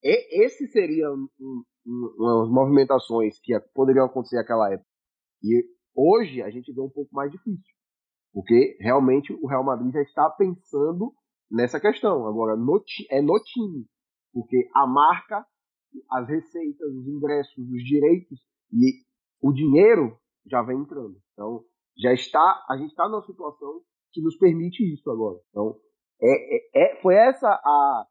[0.00, 4.88] E, esse seriam um, um, movimentações que poderiam acontecer naquela época.
[5.42, 7.73] E hoje a gente vê um pouco mais difícil.
[8.34, 11.14] Porque realmente o Real Madrid já está pensando
[11.48, 12.26] nessa questão.
[12.26, 13.86] Agora, no, é no time.
[14.32, 15.46] Porque a marca,
[16.10, 18.40] as receitas, os ingressos, os direitos
[18.72, 19.04] e
[19.40, 20.18] o dinheiro
[20.50, 21.16] já vem entrando.
[21.32, 21.64] Então,
[21.96, 23.80] já está, a gente está numa situação
[24.12, 25.38] que nos permite isso agora.
[25.50, 25.76] Então,
[26.20, 28.06] é, é, é foi essa a,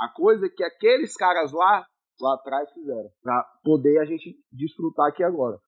[0.00, 1.84] a coisa que aqueles caras lá,
[2.20, 3.10] lá atrás fizeram.
[3.20, 5.58] Para poder a gente desfrutar aqui agora.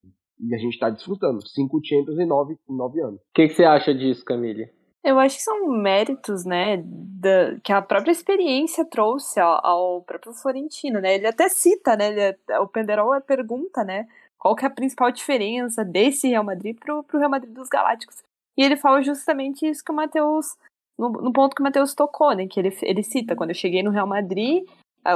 [0.41, 1.47] E a gente está desfrutando.
[1.47, 3.20] Cinco Champions em nove, em nove anos.
[3.20, 4.70] O que, que você acha disso, Camille?
[5.07, 10.32] Eu acho que são méritos, né, da, que a própria experiência trouxe ao, ao, próprio
[10.32, 11.14] Florentino, né?
[11.14, 12.09] Ele até cita, né?
[12.09, 12.20] Ele,
[12.51, 14.09] é, o Penderol pergunta, né?
[14.37, 18.16] Qual que é a principal diferença desse Real Madrid pro, pro Real Madrid dos Galácticos?
[18.59, 20.57] E ele fala justamente isso que o Matheus,
[20.99, 22.49] no, no, ponto que o Matheus tocou, né?
[22.49, 24.64] Que ele, ele cita, quando eu cheguei no Real Madrid,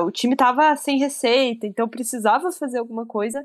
[0.04, 3.44] o time tava sem receita, então precisava fazer alguma coisa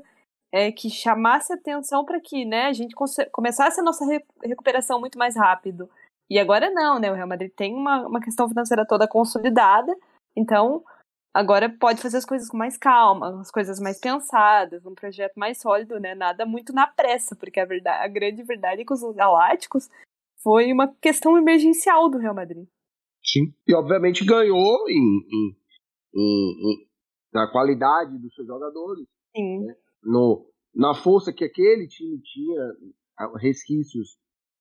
[0.56, 2.94] é, que chamasse atenção para que né, a gente
[3.30, 5.86] começasse a nossa re recuperação muito mais rápido.
[6.30, 7.12] E agora não, né?
[7.12, 9.94] O Real Madrid tem uma, uma questão financeira toda consolidada,
[10.34, 10.82] então
[11.34, 15.60] agora pode fazer as coisas com mais calma, as coisas mais pensadas, um projeto mais
[15.60, 16.14] sólido, né?
[16.14, 19.90] Nada muito na pressa, porque a, verdade, a grande verdade é que os Galácticos
[20.42, 22.66] foi uma questão emergencial do Real Madrid.
[23.22, 25.56] Sim, e obviamente ganhou em, em,
[26.14, 26.86] em, em
[27.30, 29.06] na qualidade dos seus jogadores.
[29.36, 29.66] Sim.
[29.66, 29.76] Né?
[30.06, 32.72] No, na força que aquele time tinha,
[33.36, 34.16] resquícios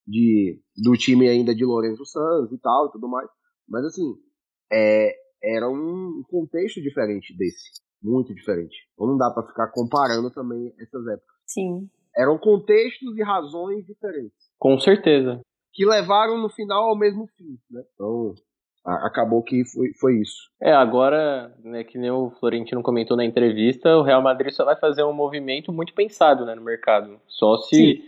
[0.08, 3.30] de, do time ainda de Lourenço Santos e tal e tudo mais.
[3.68, 4.16] Mas assim,
[4.72, 7.82] é, era um contexto diferente desse.
[8.02, 8.76] Muito diferente.
[8.94, 11.36] Então não dá para ficar comparando também essas épocas.
[11.46, 11.90] Sim.
[12.16, 14.38] Eram contextos e razões diferentes.
[14.58, 15.42] Com certeza.
[15.74, 17.84] Que levaram no final ao mesmo fim, né?
[17.94, 18.34] Então,
[18.86, 20.50] acabou que foi, foi isso.
[20.62, 24.76] É, agora, né, que nem o Florentino comentou na entrevista, o Real Madrid só vai
[24.76, 27.20] fazer um movimento muito pensado né, no mercado.
[27.28, 28.04] Só se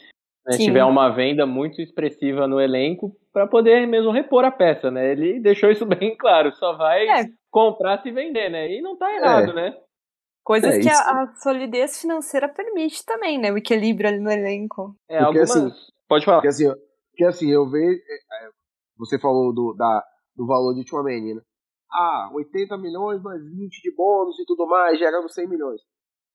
[0.46, 5.12] né, tiver uma venda muito expressiva no elenco para poder mesmo repor a peça, né?
[5.12, 7.26] Ele deixou isso bem claro, só vai é.
[7.50, 8.72] comprar se vender, né?
[8.72, 9.54] E não tá errado, é.
[9.54, 9.78] né?
[10.44, 13.52] Coisas é, que a, a, solidez financeira permite também, né?
[13.52, 14.96] O equilíbrio ali no elenco.
[15.10, 15.56] É, porque, algumas...
[15.56, 16.38] Assim, Pode falar.
[16.38, 16.74] Porque assim,
[17.12, 18.00] Porque assim, eu vejo.
[18.00, 18.50] É,
[18.98, 20.04] você falou do, da,
[20.38, 21.42] do valor de Chouameni, né?
[21.92, 25.82] Ah, 80 milhões mais 20 de bônus e tudo mais, gerando 100 milhões.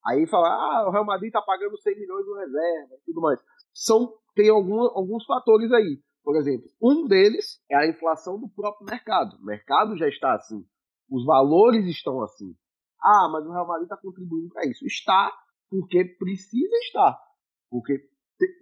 [0.05, 3.38] Aí fala, ah, o Real Madrid tá pagando 100 milhões no reserva e tudo mais.
[3.72, 6.00] São, tem algum, alguns fatores aí.
[6.24, 9.36] Por exemplo, um deles é a inflação do próprio mercado.
[9.36, 10.64] O mercado já está assim.
[11.11, 12.55] Os valores estão assim.
[13.00, 14.84] Ah, mas o Real Madrid está contribuindo para isso.
[14.84, 15.32] Está
[15.68, 17.18] porque precisa estar.
[17.70, 17.98] Porque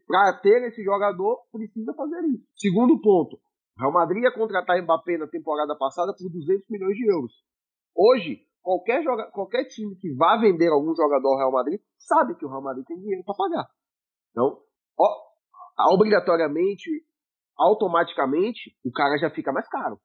[0.06, 2.46] para ter esse jogador, precisa fazer isso.
[2.56, 3.38] Segundo ponto,
[3.80, 7.32] Real Madrid ia contratar Mbappé na temporada passada por 200 milhões de euros.
[7.94, 12.44] Hoje, qualquer, joga, qualquer time que vá vender algum jogador ao Real Madrid sabe que
[12.44, 13.66] o Real Madrid tem dinheiro para pagar.
[14.30, 14.60] Então,
[14.98, 16.90] ó, obrigatoriamente,
[17.56, 19.98] automaticamente, o cara já fica mais caro.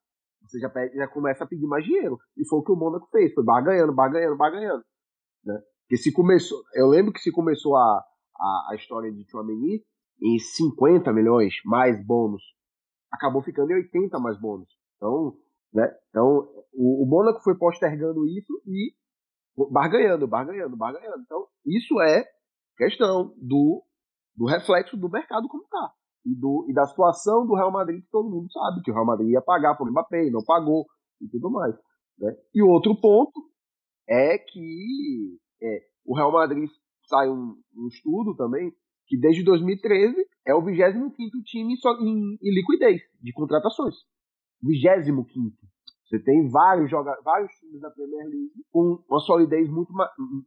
[0.43, 2.17] Você já, pede, já começa a pedir mais dinheiro.
[2.37, 4.83] E foi o que o Mônaco fez, foi barganhando, barganhando, barganhando.
[5.43, 5.59] Né?
[5.81, 8.03] Porque se começou, eu lembro que se começou a,
[8.37, 9.83] a, a história de Chouameni
[10.21, 12.41] em 50 milhões mais bônus,
[13.11, 14.69] acabou ficando em 80 mais bônus.
[14.97, 15.37] Então,
[15.73, 15.93] né?
[16.09, 18.93] Então, o, o Mônaco foi postergando isso e
[19.71, 21.21] barganhando, barganhando, barganhando.
[21.23, 22.23] Então, isso é
[22.77, 23.83] questão do,
[24.35, 25.91] do reflexo do mercado como está.
[26.25, 26.31] E,
[26.71, 29.41] e da situação do Real Madrid, que todo mundo sabe que o Real Madrid ia
[29.41, 30.85] pagar por Mbappé, não pagou
[31.21, 31.75] e tudo mais.
[32.17, 32.35] Né?
[32.53, 33.41] E outro ponto
[34.07, 36.69] é que é, o Real Madrid
[37.07, 38.71] sai um, um, estudo também
[39.07, 40.15] que desde 2013
[40.45, 43.95] é o 25 time só em, em liquidez de contratações.
[44.61, 45.55] 25.
[46.05, 49.91] Você tem vários, joga vários times da Premier League com uma solidez muito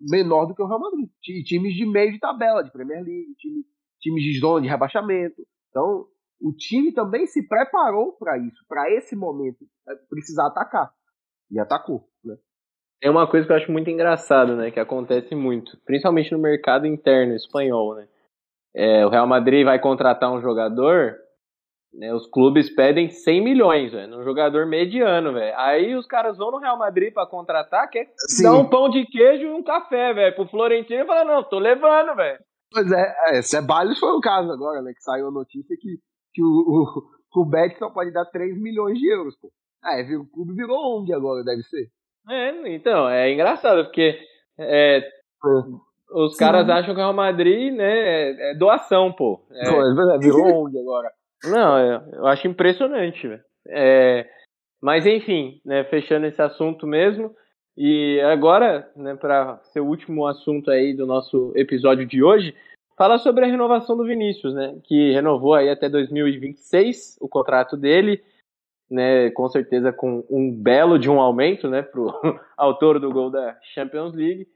[0.00, 1.10] menor do que o Real Madrid.
[1.20, 3.64] Times de meio de tabela de Premier League, time,
[4.00, 5.42] times de zona de rebaixamento.
[5.68, 6.06] Então,
[6.40, 10.92] o time também se preparou para isso, para esse momento, é, precisar atacar.
[11.50, 12.36] E atacou, né?
[13.00, 16.84] Tem uma coisa que eu acho muito engraçado, né, que acontece muito, principalmente no mercado
[16.86, 18.08] interno espanhol, né?
[18.74, 21.16] É, o Real Madrid vai contratar um jogador,
[21.92, 25.54] né, os clubes pedem 100 milhões, velho, num jogador mediano, velho.
[25.58, 28.44] Aí os caras vão no Real Madrid para contratar, quer Sim.
[28.44, 31.58] dar um pão de queijo e um café, velho, pro Florentino e fala, não, tô
[31.58, 32.38] levando, velho.
[32.70, 35.96] Pois é, é Ceballos foi o caso agora, né, que saiu a notícia que,
[36.34, 39.50] que o, o, o Betis só pode dar 3 milhões de euros, pô.
[39.84, 41.88] É, o clube virou ONG agora, deve ser.
[42.28, 44.18] É, então, é engraçado, porque
[44.58, 45.10] é, é.
[46.10, 46.38] Os Sim.
[46.38, 49.40] caras acham que o Real Madrid, né, é, é doação, pô.
[49.50, 51.10] É, é virou ONG agora.
[51.44, 51.78] Não,
[52.12, 53.42] eu acho impressionante, velho.
[53.68, 54.28] É,
[54.80, 57.34] mas enfim, né, fechando esse assunto mesmo.
[57.76, 62.54] E agora, né, para ser o último assunto aí do nosso episódio de hoje,
[62.96, 68.20] fala sobre a renovação do Vinícius, né, que renovou aí até 2026 o contrato dele,
[68.90, 72.12] né, com certeza com um belo de um aumento, né, pro
[72.56, 74.48] autor do gol da Champions League,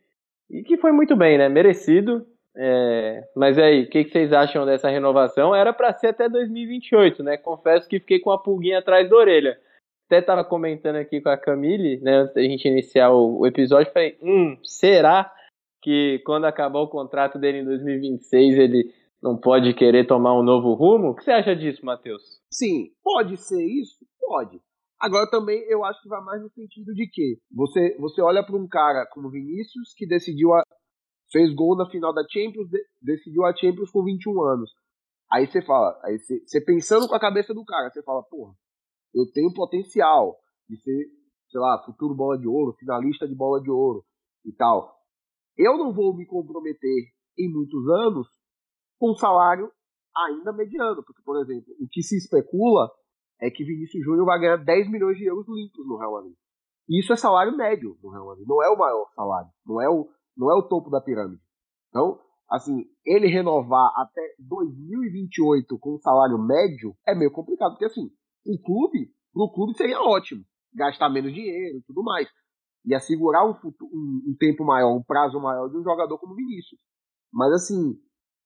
[0.53, 4.67] e que foi muito bem, né, merecido, é, mas aí, o que, que, vocês acham
[4.67, 5.55] dessa renovação?
[5.55, 7.39] Era para ser até 2028, né?
[7.39, 9.59] Confesso que fiquei com a pulguinha atrás da orelha.
[10.07, 13.93] Até estava comentando aqui com a Camille, né, antes da gente iniciar o, o episódio,
[13.93, 15.33] falei, hum, será
[15.81, 20.75] que quando acabar o contrato dele em 2026 ele não pode querer tomar um novo
[20.75, 21.09] rumo?
[21.09, 22.23] O que você acha disso, Matheus?
[22.53, 24.05] Sim, pode ser isso?
[24.21, 24.61] Pode.
[25.03, 28.57] Agora também eu acho que vai mais no sentido de que você, você olha para
[28.57, 30.63] um cara como Vinícius que decidiu a,
[31.33, 34.71] fez gol na final da Champions, de, decidiu a Champions com 21 anos.
[35.33, 38.55] Aí você fala, aí você, você, pensando com a cabeça do cara, você fala, porra,
[39.13, 40.39] eu tenho potencial
[40.69, 41.07] de ser,
[41.51, 44.05] sei lá, futuro bola de ouro, finalista de bola de ouro
[44.45, 44.95] e tal.
[45.59, 48.29] Eu não vou me comprometer em muitos anos
[49.01, 49.69] com um salário
[50.17, 52.89] ainda mediano, porque, por exemplo, o que se especula
[53.43, 56.35] é que Vinícius Júnior vai ganhar 10 milhões de euros limpos no Real Madrid.
[56.89, 60.09] Isso é salário médio no Real Madrid, não é o maior salário, não é o,
[60.37, 61.43] não é o topo da pirâmide.
[61.89, 68.11] Então, assim, ele renovar até 2028 com um salário médio é meio complicado, porque assim,
[68.47, 72.29] o clube, pro clube seria ótimo, gastar menos dinheiro e tudo mais.
[72.85, 76.81] E assegurar um, um, um, tempo maior, um prazo maior de um jogador como Vinícius.
[77.33, 77.97] Mas assim,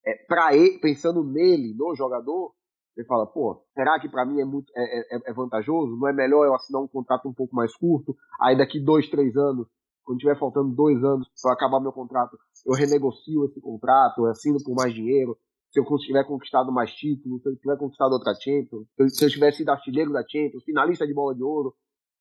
[0.06, 2.54] é, para pensando nele, no jogador,
[2.96, 5.94] você fala, pô, será que para mim é muito é, é, é, vantajoso?
[5.98, 8.16] Não é melhor eu assinar um contrato um pouco mais curto?
[8.40, 9.68] Aí daqui dois, três anos
[10.06, 14.62] quando tiver faltando dois anos para acabar meu contrato, eu renegocio esse contrato, eu assino
[14.64, 15.36] por mais dinheiro.
[15.72, 19.52] Se eu tiver conquistado mais títulos, se eu tiver conquistado outra Champions, se eu tiver
[19.52, 21.74] sido artilheiro da Champions, finalista de bola de ouro.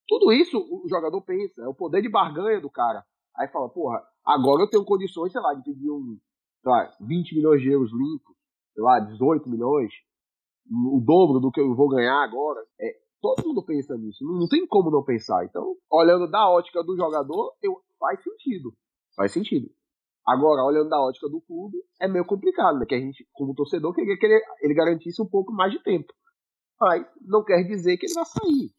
[0.07, 3.03] Tudo isso o jogador pensa, é o poder de barganha do cara.
[3.37, 6.17] Aí fala, porra, agora eu tenho condições, sei lá, de pedir um,
[6.61, 8.35] sei lá, 20 milhões de euros limpos,
[8.73, 9.93] sei lá, 18 milhões,
[10.69, 12.61] o dobro do que eu vou ganhar agora.
[12.79, 14.23] É, Todo mundo pensa nisso.
[14.23, 15.43] Não tem como não pensar.
[15.45, 18.71] Então, olhando da ótica do jogador, eu, faz sentido.
[19.15, 19.67] Faz sentido.
[20.27, 22.85] Agora, olhando da ótica do clube, é meio complicado, né?
[22.85, 26.13] Que a gente, como torcedor, queria que ele, ele garantisse um pouco mais de tempo.
[26.79, 28.71] Mas não quer dizer que ele vai sair.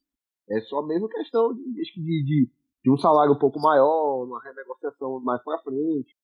[0.49, 2.51] É só mesmo questão de, de, de,
[2.85, 6.15] de um salário um pouco maior, uma renegociação mais para frente.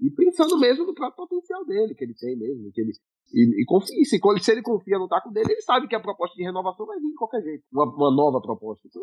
[0.00, 2.70] E pensando mesmo no próprio potencial dele, que ele tem mesmo.
[2.72, 2.92] Que ele,
[3.32, 6.36] e, e confia, se, se ele confia no taco dele, ele sabe que a proposta
[6.36, 7.64] de renovação vai vir de qualquer jeito.
[7.72, 8.86] Uma, uma nova proposta.
[8.86, 9.02] Então,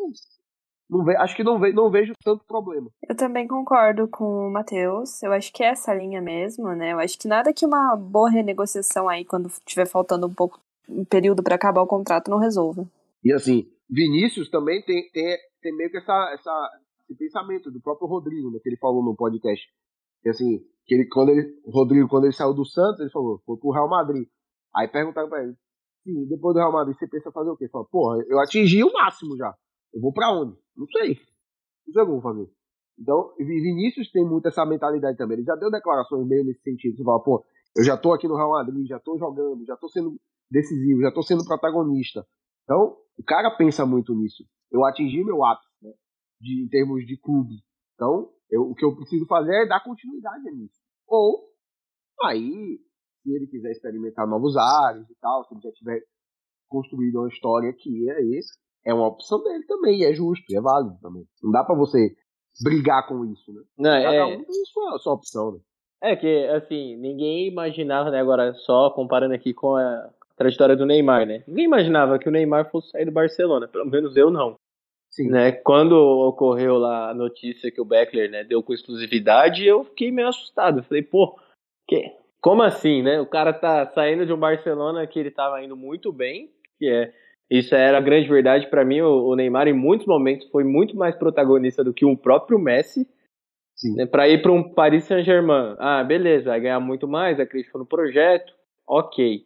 [0.88, 2.88] não ve, acho que não, ve, não vejo tanto problema.
[3.08, 5.22] Eu também concordo com o Matheus.
[5.22, 6.92] Eu acho que é essa linha mesmo, né?
[6.92, 11.04] Eu acho que nada que uma boa renegociação aí, quando tiver faltando um pouco um
[11.04, 12.86] período para acabar o contrato, não resolva.
[13.24, 16.70] E assim, Vinícius também tem, tem, tem meio que essa, essa,
[17.02, 19.66] esse pensamento do próprio Rodrigo, né, que ele falou no podcast.
[20.24, 23.42] Que assim, que ele, quando ele, o Rodrigo, quando ele saiu do Santos, ele falou,
[23.44, 24.26] foi pro Real Madrid.
[24.74, 25.54] Aí perguntaram pra ele,
[26.02, 27.64] sim, depois do Real Madrid você pensa fazer o quê?
[27.64, 29.54] Ele falou, porra, eu atingi o máximo já.
[29.92, 30.56] Eu vou pra onde?
[30.74, 31.18] Não sei.
[31.86, 32.50] Não sei o que eu vou fazer.
[32.98, 35.36] Então, Vinícius tem muito essa mentalidade também.
[35.36, 36.96] Ele já deu declarações meio nesse sentido.
[36.96, 37.44] Você fala, pô,
[37.76, 40.18] eu já tô aqui no Real Madrid, já tô jogando, já tô sendo
[40.50, 42.24] decisivo, já tô sendo protagonista.
[42.62, 44.44] Então, o cara pensa muito nisso.
[44.70, 45.92] Eu atingi meu ápice, né,
[46.40, 47.54] de, em termos de clube.
[47.94, 50.80] Então, eu, o que eu preciso fazer é dar continuidade nisso.
[51.06, 51.48] Ou,
[52.22, 52.78] aí,
[53.22, 56.00] se ele quiser experimentar novos ares e tal, se ele já tiver
[56.68, 60.96] construído uma história aqui, é isso é uma opção dele também, é justo, é válido
[61.00, 61.24] também.
[61.42, 62.14] Não dá para você
[62.62, 63.62] brigar com isso, né?
[63.78, 64.24] Não, Cada é...
[64.24, 65.58] um tem sua, sua opção, né?
[66.02, 71.26] É que, assim, ninguém imaginava, né, agora só comparando aqui com a trajetória do Neymar,
[71.26, 71.42] né?
[71.48, 74.56] Ninguém imaginava que o Neymar fosse sair do Barcelona, pelo menos eu não.
[75.14, 75.28] Sim.
[75.28, 75.52] Né?
[75.52, 80.28] Quando ocorreu lá a notícia que o Beckler, né, deu com exclusividade, eu fiquei meio
[80.28, 80.80] assustado.
[80.80, 81.38] Eu falei, pô,
[81.86, 82.02] que...
[82.42, 83.20] como assim, né?
[83.20, 87.12] O cara tá saindo de um Barcelona que ele tava indo muito bem, que é
[87.48, 89.02] isso era a grande verdade para mim.
[89.02, 93.06] O, Neymar, em muitos momentos, foi muito mais protagonista do que o próprio Messi.
[93.96, 97.86] Né, para ir para um Paris Saint-Germain, ah, beleza, vai ganhar muito mais, acreditou no
[97.86, 98.52] projeto,
[98.86, 99.44] ok.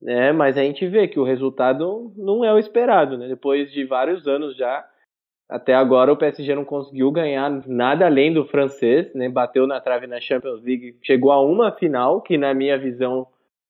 [0.00, 3.18] Né, mas a gente vê que o resultado não é o esperado.
[3.18, 3.28] Né?
[3.28, 4.88] Depois de vários anos já,
[5.48, 9.28] até agora o PSG não conseguiu ganhar nada além do francês, né?
[9.28, 13.26] bateu na trave na Champions League, chegou a uma final, que na minha visão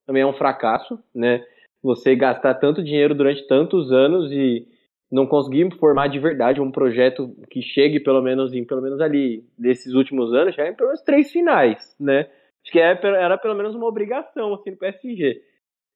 [0.07, 0.99] também é um fracasso.
[1.15, 1.45] Né?
[1.87, 4.67] você gastar tanto dinheiro durante tantos anos e
[5.11, 9.45] não conseguir formar de verdade um projeto que chegue pelo menos em pelo menos ali
[9.57, 12.29] desses últimos anos, já em pelo menos três finais, né?
[12.63, 15.41] Acho que era, é, era pelo menos uma obrigação assim no PSG,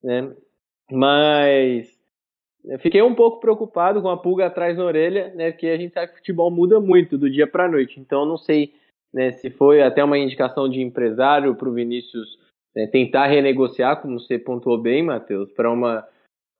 [0.02, 0.32] né?
[0.92, 1.99] Mas
[2.64, 5.50] eu fiquei um pouco preocupado com a pulga atrás na orelha, né?
[5.50, 8.36] Porque a gente sabe que o futebol muda muito do dia para noite, então não
[8.36, 8.74] sei
[9.12, 12.38] né, se foi até uma indicação de empresário para o Vinícius
[12.76, 16.06] é, tentar renegociar, como você pontuou bem, Matheus, para uma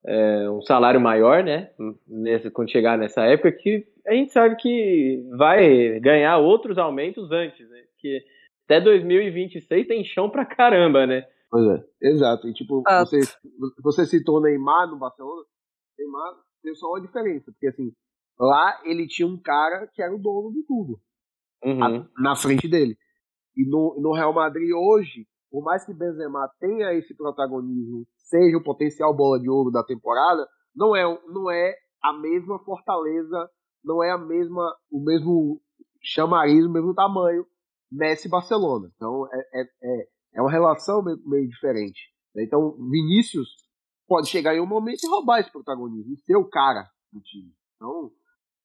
[0.05, 1.69] é, um salário maior, né?
[2.07, 7.69] Nessa, quando chegar nessa época, que a gente sabe que vai ganhar outros aumentos antes,
[7.69, 7.83] né?
[7.99, 8.23] Que
[8.65, 11.25] até 2026 tem chão pra caramba, né?
[11.49, 12.47] Pois é, exato.
[12.47, 13.05] E tipo, ah.
[13.05, 13.19] você,
[13.83, 15.43] você citou Neymar no Barcelona,
[16.01, 17.91] Neymar tem só uma diferença, porque assim,
[18.39, 20.99] lá ele tinha um cara que era o dono de tudo.
[21.63, 21.83] Uhum.
[21.83, 22.97] A, na frente dele.
[23.55, 28.63] E no, no Real Madrid hoje, por mais que Benzema tenha esse protagonismo, seja o
[28.63, 33.49] potencial bola de ouro da temporada, não é, não é a mesma fortaleza,
[33.83, 35.61] não é a mesma, o mesmo
[36.01, 37.45] chamariz, o mesmo tamanho
[37.91, 38.89] Messi Barcelona.
[38.95, 41.99] Então é, é, é, é uma relação meio, meio diferente.
[42.33, 42.43] Né?
[42.43, 43.49] Então Vinícius
[44.11, 47.49] pode chegar em um momento e roubar esse protagonismo, ser o cara do time.
[47.77, 48.11] Então,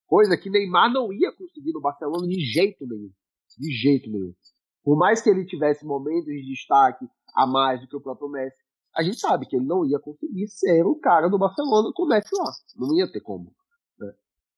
[0.04, 3.12] coisa que Neymar não ia conseguir no Barcelona de jeito nenhum.
[3.56, 4.34] De jeito nenhum.
[4.82, 8.56] Por mais que ele tivesse momentos de destaque a mais do que o próprio Messi,
[8.92, 12.08] a gente sabe que ele não ia conseguir ser o cara do Barcelona com o
[12.08, 12.50] Messi lá.
[12.74, 13.54] Não ia ter como.
[14.00, 14.12] Né?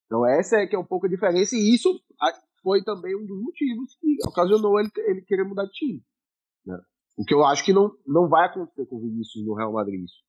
[0.07, 2.01] Então essa é que é um pouco a diferença e isso
[2.63, 6.03] foi também um dos motivos que ocasionou ele, ele querer mudar de time.
[6.65, 6.81] Né?
[7.19, 10.03] O que eu acho que não, não vai acontecer com o Vinícius no Real Madrid.
[10.03, 10.28] Isso.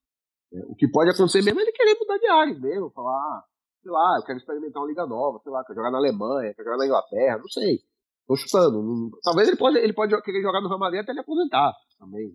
[0.52, 0.62] Né?
[0.68, 3.44] O que pode acontecer mesmo é ele querer mudar de áreas mesmo, falar, ah,
[3.82, 6.66] sei lá, eu quero experimentar uma liga nova, sei lá, quero jogar na Alemanha, quero
[6.66, 7.80] jogar na Inglaterra, não sei.
[8.28, 9.10] Tô chutando.
[9.24, 12.32] Talvez ele pode, ele pode querer jogar no Real Madrid até ele aposentar também.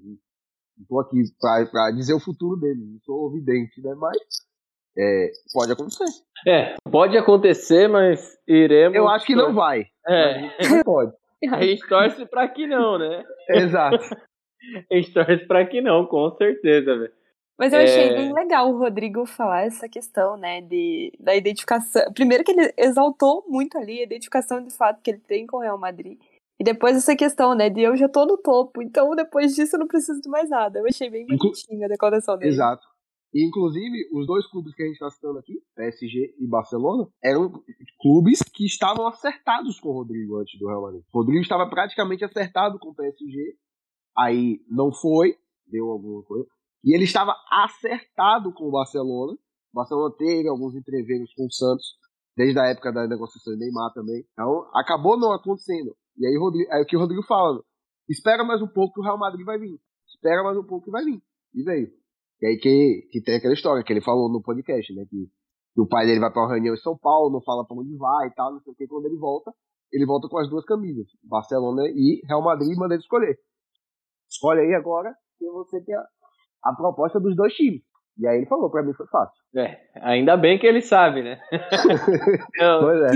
[0.76, 3.94] Não tô aqui pra, pra dizer o futuro dele, não sou vidente, né?
[3.94, 4.18] Mas
[4.98, 6.04] é, pode acontecer.
[6.46, 8.96] É, pode acontecer, mas iremos.
[8.96, 9.86] Eu acho que não vai.
[10.06, 10.68] É.
[10.68, 11.12] Não pode.
[11.52, 13.22] A gente torce pra que não, né?
[13.50, 13.98] Exato.
[14.90, 17.12] A gente torce pra que não, com certeza, velho.
[17.58, 18.16] Mas eu achei é...
[18.16, 22.12] bem legal o Rodrigo falar essa questão, né, de, da identificação.
[22.12, 25.60] Primeiro que ele exaltou muito ali a identificação de fato que ele tem com o
[25.60, 26.18] Real Madrid.
[26.58, 29.80] E depois essa questão, né, de eu já tô no topo, então depois disso eu
[29.80, 30.78] não preciso de mais nada.
[30.78, 32.52] Eu achei bem bonitinho a declaração dele.
[32.52, 32.86] Exato.
[33.34, 37.50] E, inclusive, os dois clubes que a gente está citando aqui, PSG e Barcelona, eram
[38.00, 41.02] clubes que estavam acertados com o Rodrigo antes do Real Madrid.
[41.12, 43.56] O Rodrigo estava praticamente acertado com o PSG,
[44.16, 45.36] aí não foi,
[45.66, 46.46] deu alguma coisa.
[46.84, 51.96] E ele estava acertado com o Barcelona, O Barcelona teve alguns entreveiros com o Santos,
[52.36, 54.22] desde a época da negociação de Neymar também.
[54.32, 55.96] Então, acabou não acontecendo.
[56.18, 57.62] E aí, Rodrigo, é o que o Rodrigo fala.
[58.08, 59.80] Espera mais um pouco que o Real Madrid vai vir.
[60.06, 61.22] Espera mais um pouco que vai vir.
[61.54, 61.90] E veio.
[62.42, 65.06] E aí que, que tem aquela história que ele falou no podcast, né?
[65.08, 65.26] Que,
[65.74, 67.96] que o pai dele vai pra uma reunião em São Paulo, não fala pra onde
[67.96, 68.86] vai e tal, não sei o que.
[68.86, 69.50] Quando ele volta,
[69.90, 71.06] ele volta com as duas camisas.
[71.22, 73.38] Barcelona e Real Madrid, manda ele escolher.
[74.28, 75.94] Escolhe aí agora que você tem
[76.64, 77.82] a, proposta dos dois times.
[78.18, 79.34] E aí ele falou, pra mim foi fácil.
[79.56, 81.40] É, ainda bem que ele sabe, né?
[82.60, 83.10] Eu Pois é.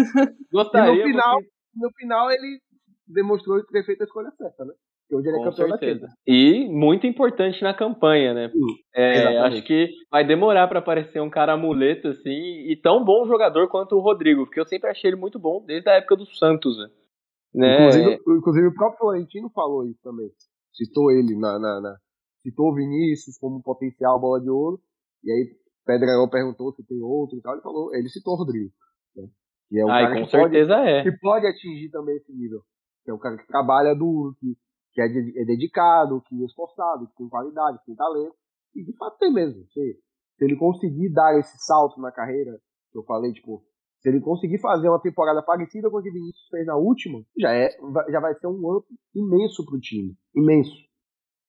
[0.53, 0.93] gostaria.
[0.95, 2.59] E no final, que- no final ele
[3.07, 4.73] demonstrou ter feito a escolha certa, né?
[5.03, 6.01] Porque hoje ele é Com campeão da certeza.
[6.01, 6.15] Champions.
[6.27, 8.49] E muito importante na campanha, né?
[8.51, 8.59] Sim,
[8.95, 12.31] É, acho que vai demorar pra aparecer um cara amuleto assim
[12.69, 15.89] e tão bom jogador quanto o Rodrigo, porque eu sempre achei ele muito bom desde
[15.89, 16.89] a época do Santos, né?
[17.55, 17.75] Né?
[17.75, 20.29] Inclusive, inclusive o próprio Florentino falou isso também.
[20.75, 21.97] Citou ele na, na, na-
[22.49, 24.81] citou o Vinícius como potencial bola de ouro.
[25.25, 27.55] E aí Pedrão perguntou se tem outro e tal.
[27.55, 28.71] Ele falou, ele citou o Rodrigo.
[29.17, 29.29] Né?
[29.69, 31.03] Que é um Ai, cara com que pode, certeza é.
[31.03, 32.61] que pode atingir também esse nível.
[33.05, 34.55] Que é um cara que trabalha duro, que,
[34.93, 38.35] que é, de- é dedicado, que é esforçado, que tem qualidade, que tem talento.
[38.75, 39.65] E de fato tem mesmo.
[39.73, 39.99] Se,
[40.37, 42.53] se ele conseguir dar esse salto na carreira,
[42.93, 43.63] que eu falei, tipo,
[44.01, 47.21] se ele conseguir fazer uma temporada parecida com a que o Vinícius fez na última,
[47.39, 50.15] já, é, vai- já vai ser um up imenso pro time.
[50.37, 50.73] Imenso.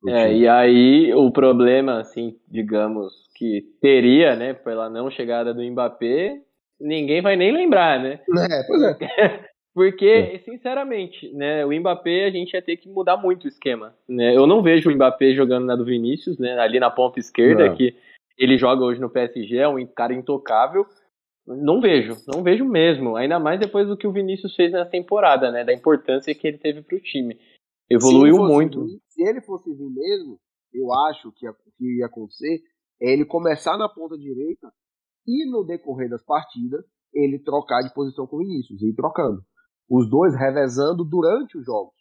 [0.08, 6.40] É, e aí o problema, assim, digamos, que teria, né, pela não chegada do Mbappé,
[6.80, 8.20] ninguém vai nem lembrar, né?
[8.52, 8.96] É, pois é.
[9.74, 13.94] Porque, sinceramente, né, o Mbappé a gente ia ter que mudar muito o esquema.
[14.08, 14.36] Né?
[14.36, 17.76] Eu não vejo o Mbappé jogando na do Vinícius, né, ali na ponta esquerda, Não.
[17.76, 17.96] que
[18.38, 20.86] ele joga hoje no PSG, é um cara intocável.
[21.46, 23.16] Não vejo, não vejo mesmo.
[23.16, 26.58] Ainda mais depois do que o Vinícius fez nessa temporada, né, da importância que ele
[26.58, 27.38] teve pro time.
[27.92, 28.86] Se Evoluiu fosse muito.
[28.86, 30.40] vir- se ele fosse vir mesmo,
[30.74, 32.62] eu acho que, ia- que ia acontecer
[33.02, 34.72] é ele começar na ponta direita
[35.28, 36.84] e no decorrer das partidas
[37.14, 39.42] ele trocar de posição com o Vinícius, ir trocando.
[39.90, 41.96] Os dois revezando durante os jogos.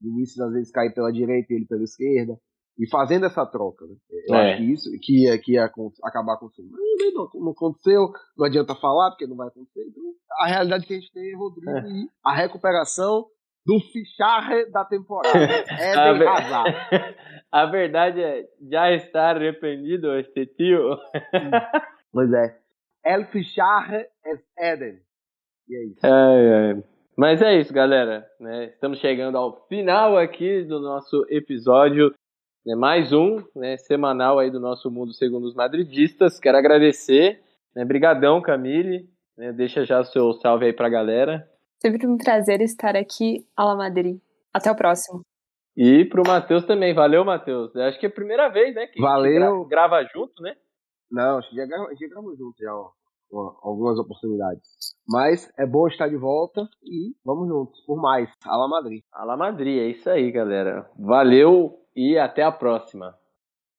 [0.00, 2.38] O Vinícius às vezes cair pela direita e ele pela esquerda.
[2.78, 3.94] E fazendo essa troca, né?
[4.28, 4.52] Eu É.
[4.52, 5.64] acho que isso que ia, que ia
[6.04, 6.68] acabar acontecendo.
[6.70, 9.86] Mas não, não aconteceu, não adianta falar, porque não vai acontecer.
[9.88, 10.02] Então,
[10.40, 11.88] a realidade que a gente tem é Rodrigo É.
[11.90, 13.26] e a recuperação
[13.66, 15.36] do ficharre da temporada.
[15.70, 16.76] A Eden ver- Hazard.
[17.52, 20.96] A verdade é, já está arrependido este tio?
[22.12, 22.56] Pois é.
[23.04, 24.98] El ficharre es Eden.
[25.68, 26.00] E é isso.
[26.06, 26.84] Ai, ai.
[27.16, 28.26] Mas é isso, galera.
[28.40, 28.66] né?
[28.66, 32.12] Estamos chegando ao final aqui do nosso episódio.
[32.64, 32.74] né?
[32.74, 36.38] Mais um né, semanal aí do nosso Mundo Segundo os Madridistas.
[36.38, 37.40] Quero agradecer.
[37.74, 37.84] Né?
[37.84, 39.08] Brigadão, Camille.
[39.36, 39.52] né?
[39.52, 41.48] Deixa já o seu salve aí pra galera.
[41.80, 44.18] Sempre um prazer estar aqui, Ala Madrid.
[44.52, 45.20] Até o próximo.
[45.76, 46.94] E pro Matheus também.
[46.94, 47.74] Valeu, Matheus.
[47.74, 48.86] Eu Acho que é a primeira vez, né?
[48.86, 49.64] Que a gente Valeu.
[49.66, 50.56] gra- grava junto, né?
[51.10, 52.90] Não, acho que já, já gravamos juntos já, ó,
[53.30, 54.96] ó, algumas oportunidades.
[55.06, 58.28] Mas é bom estar de volta e vamos juntos, por mais.
[58.44, 59.02] Ala Madrid.
[59.12, 60.90] Ala Madrid, é isso aí, galera.
[60.98, 63.14] Valeu e até a próxima.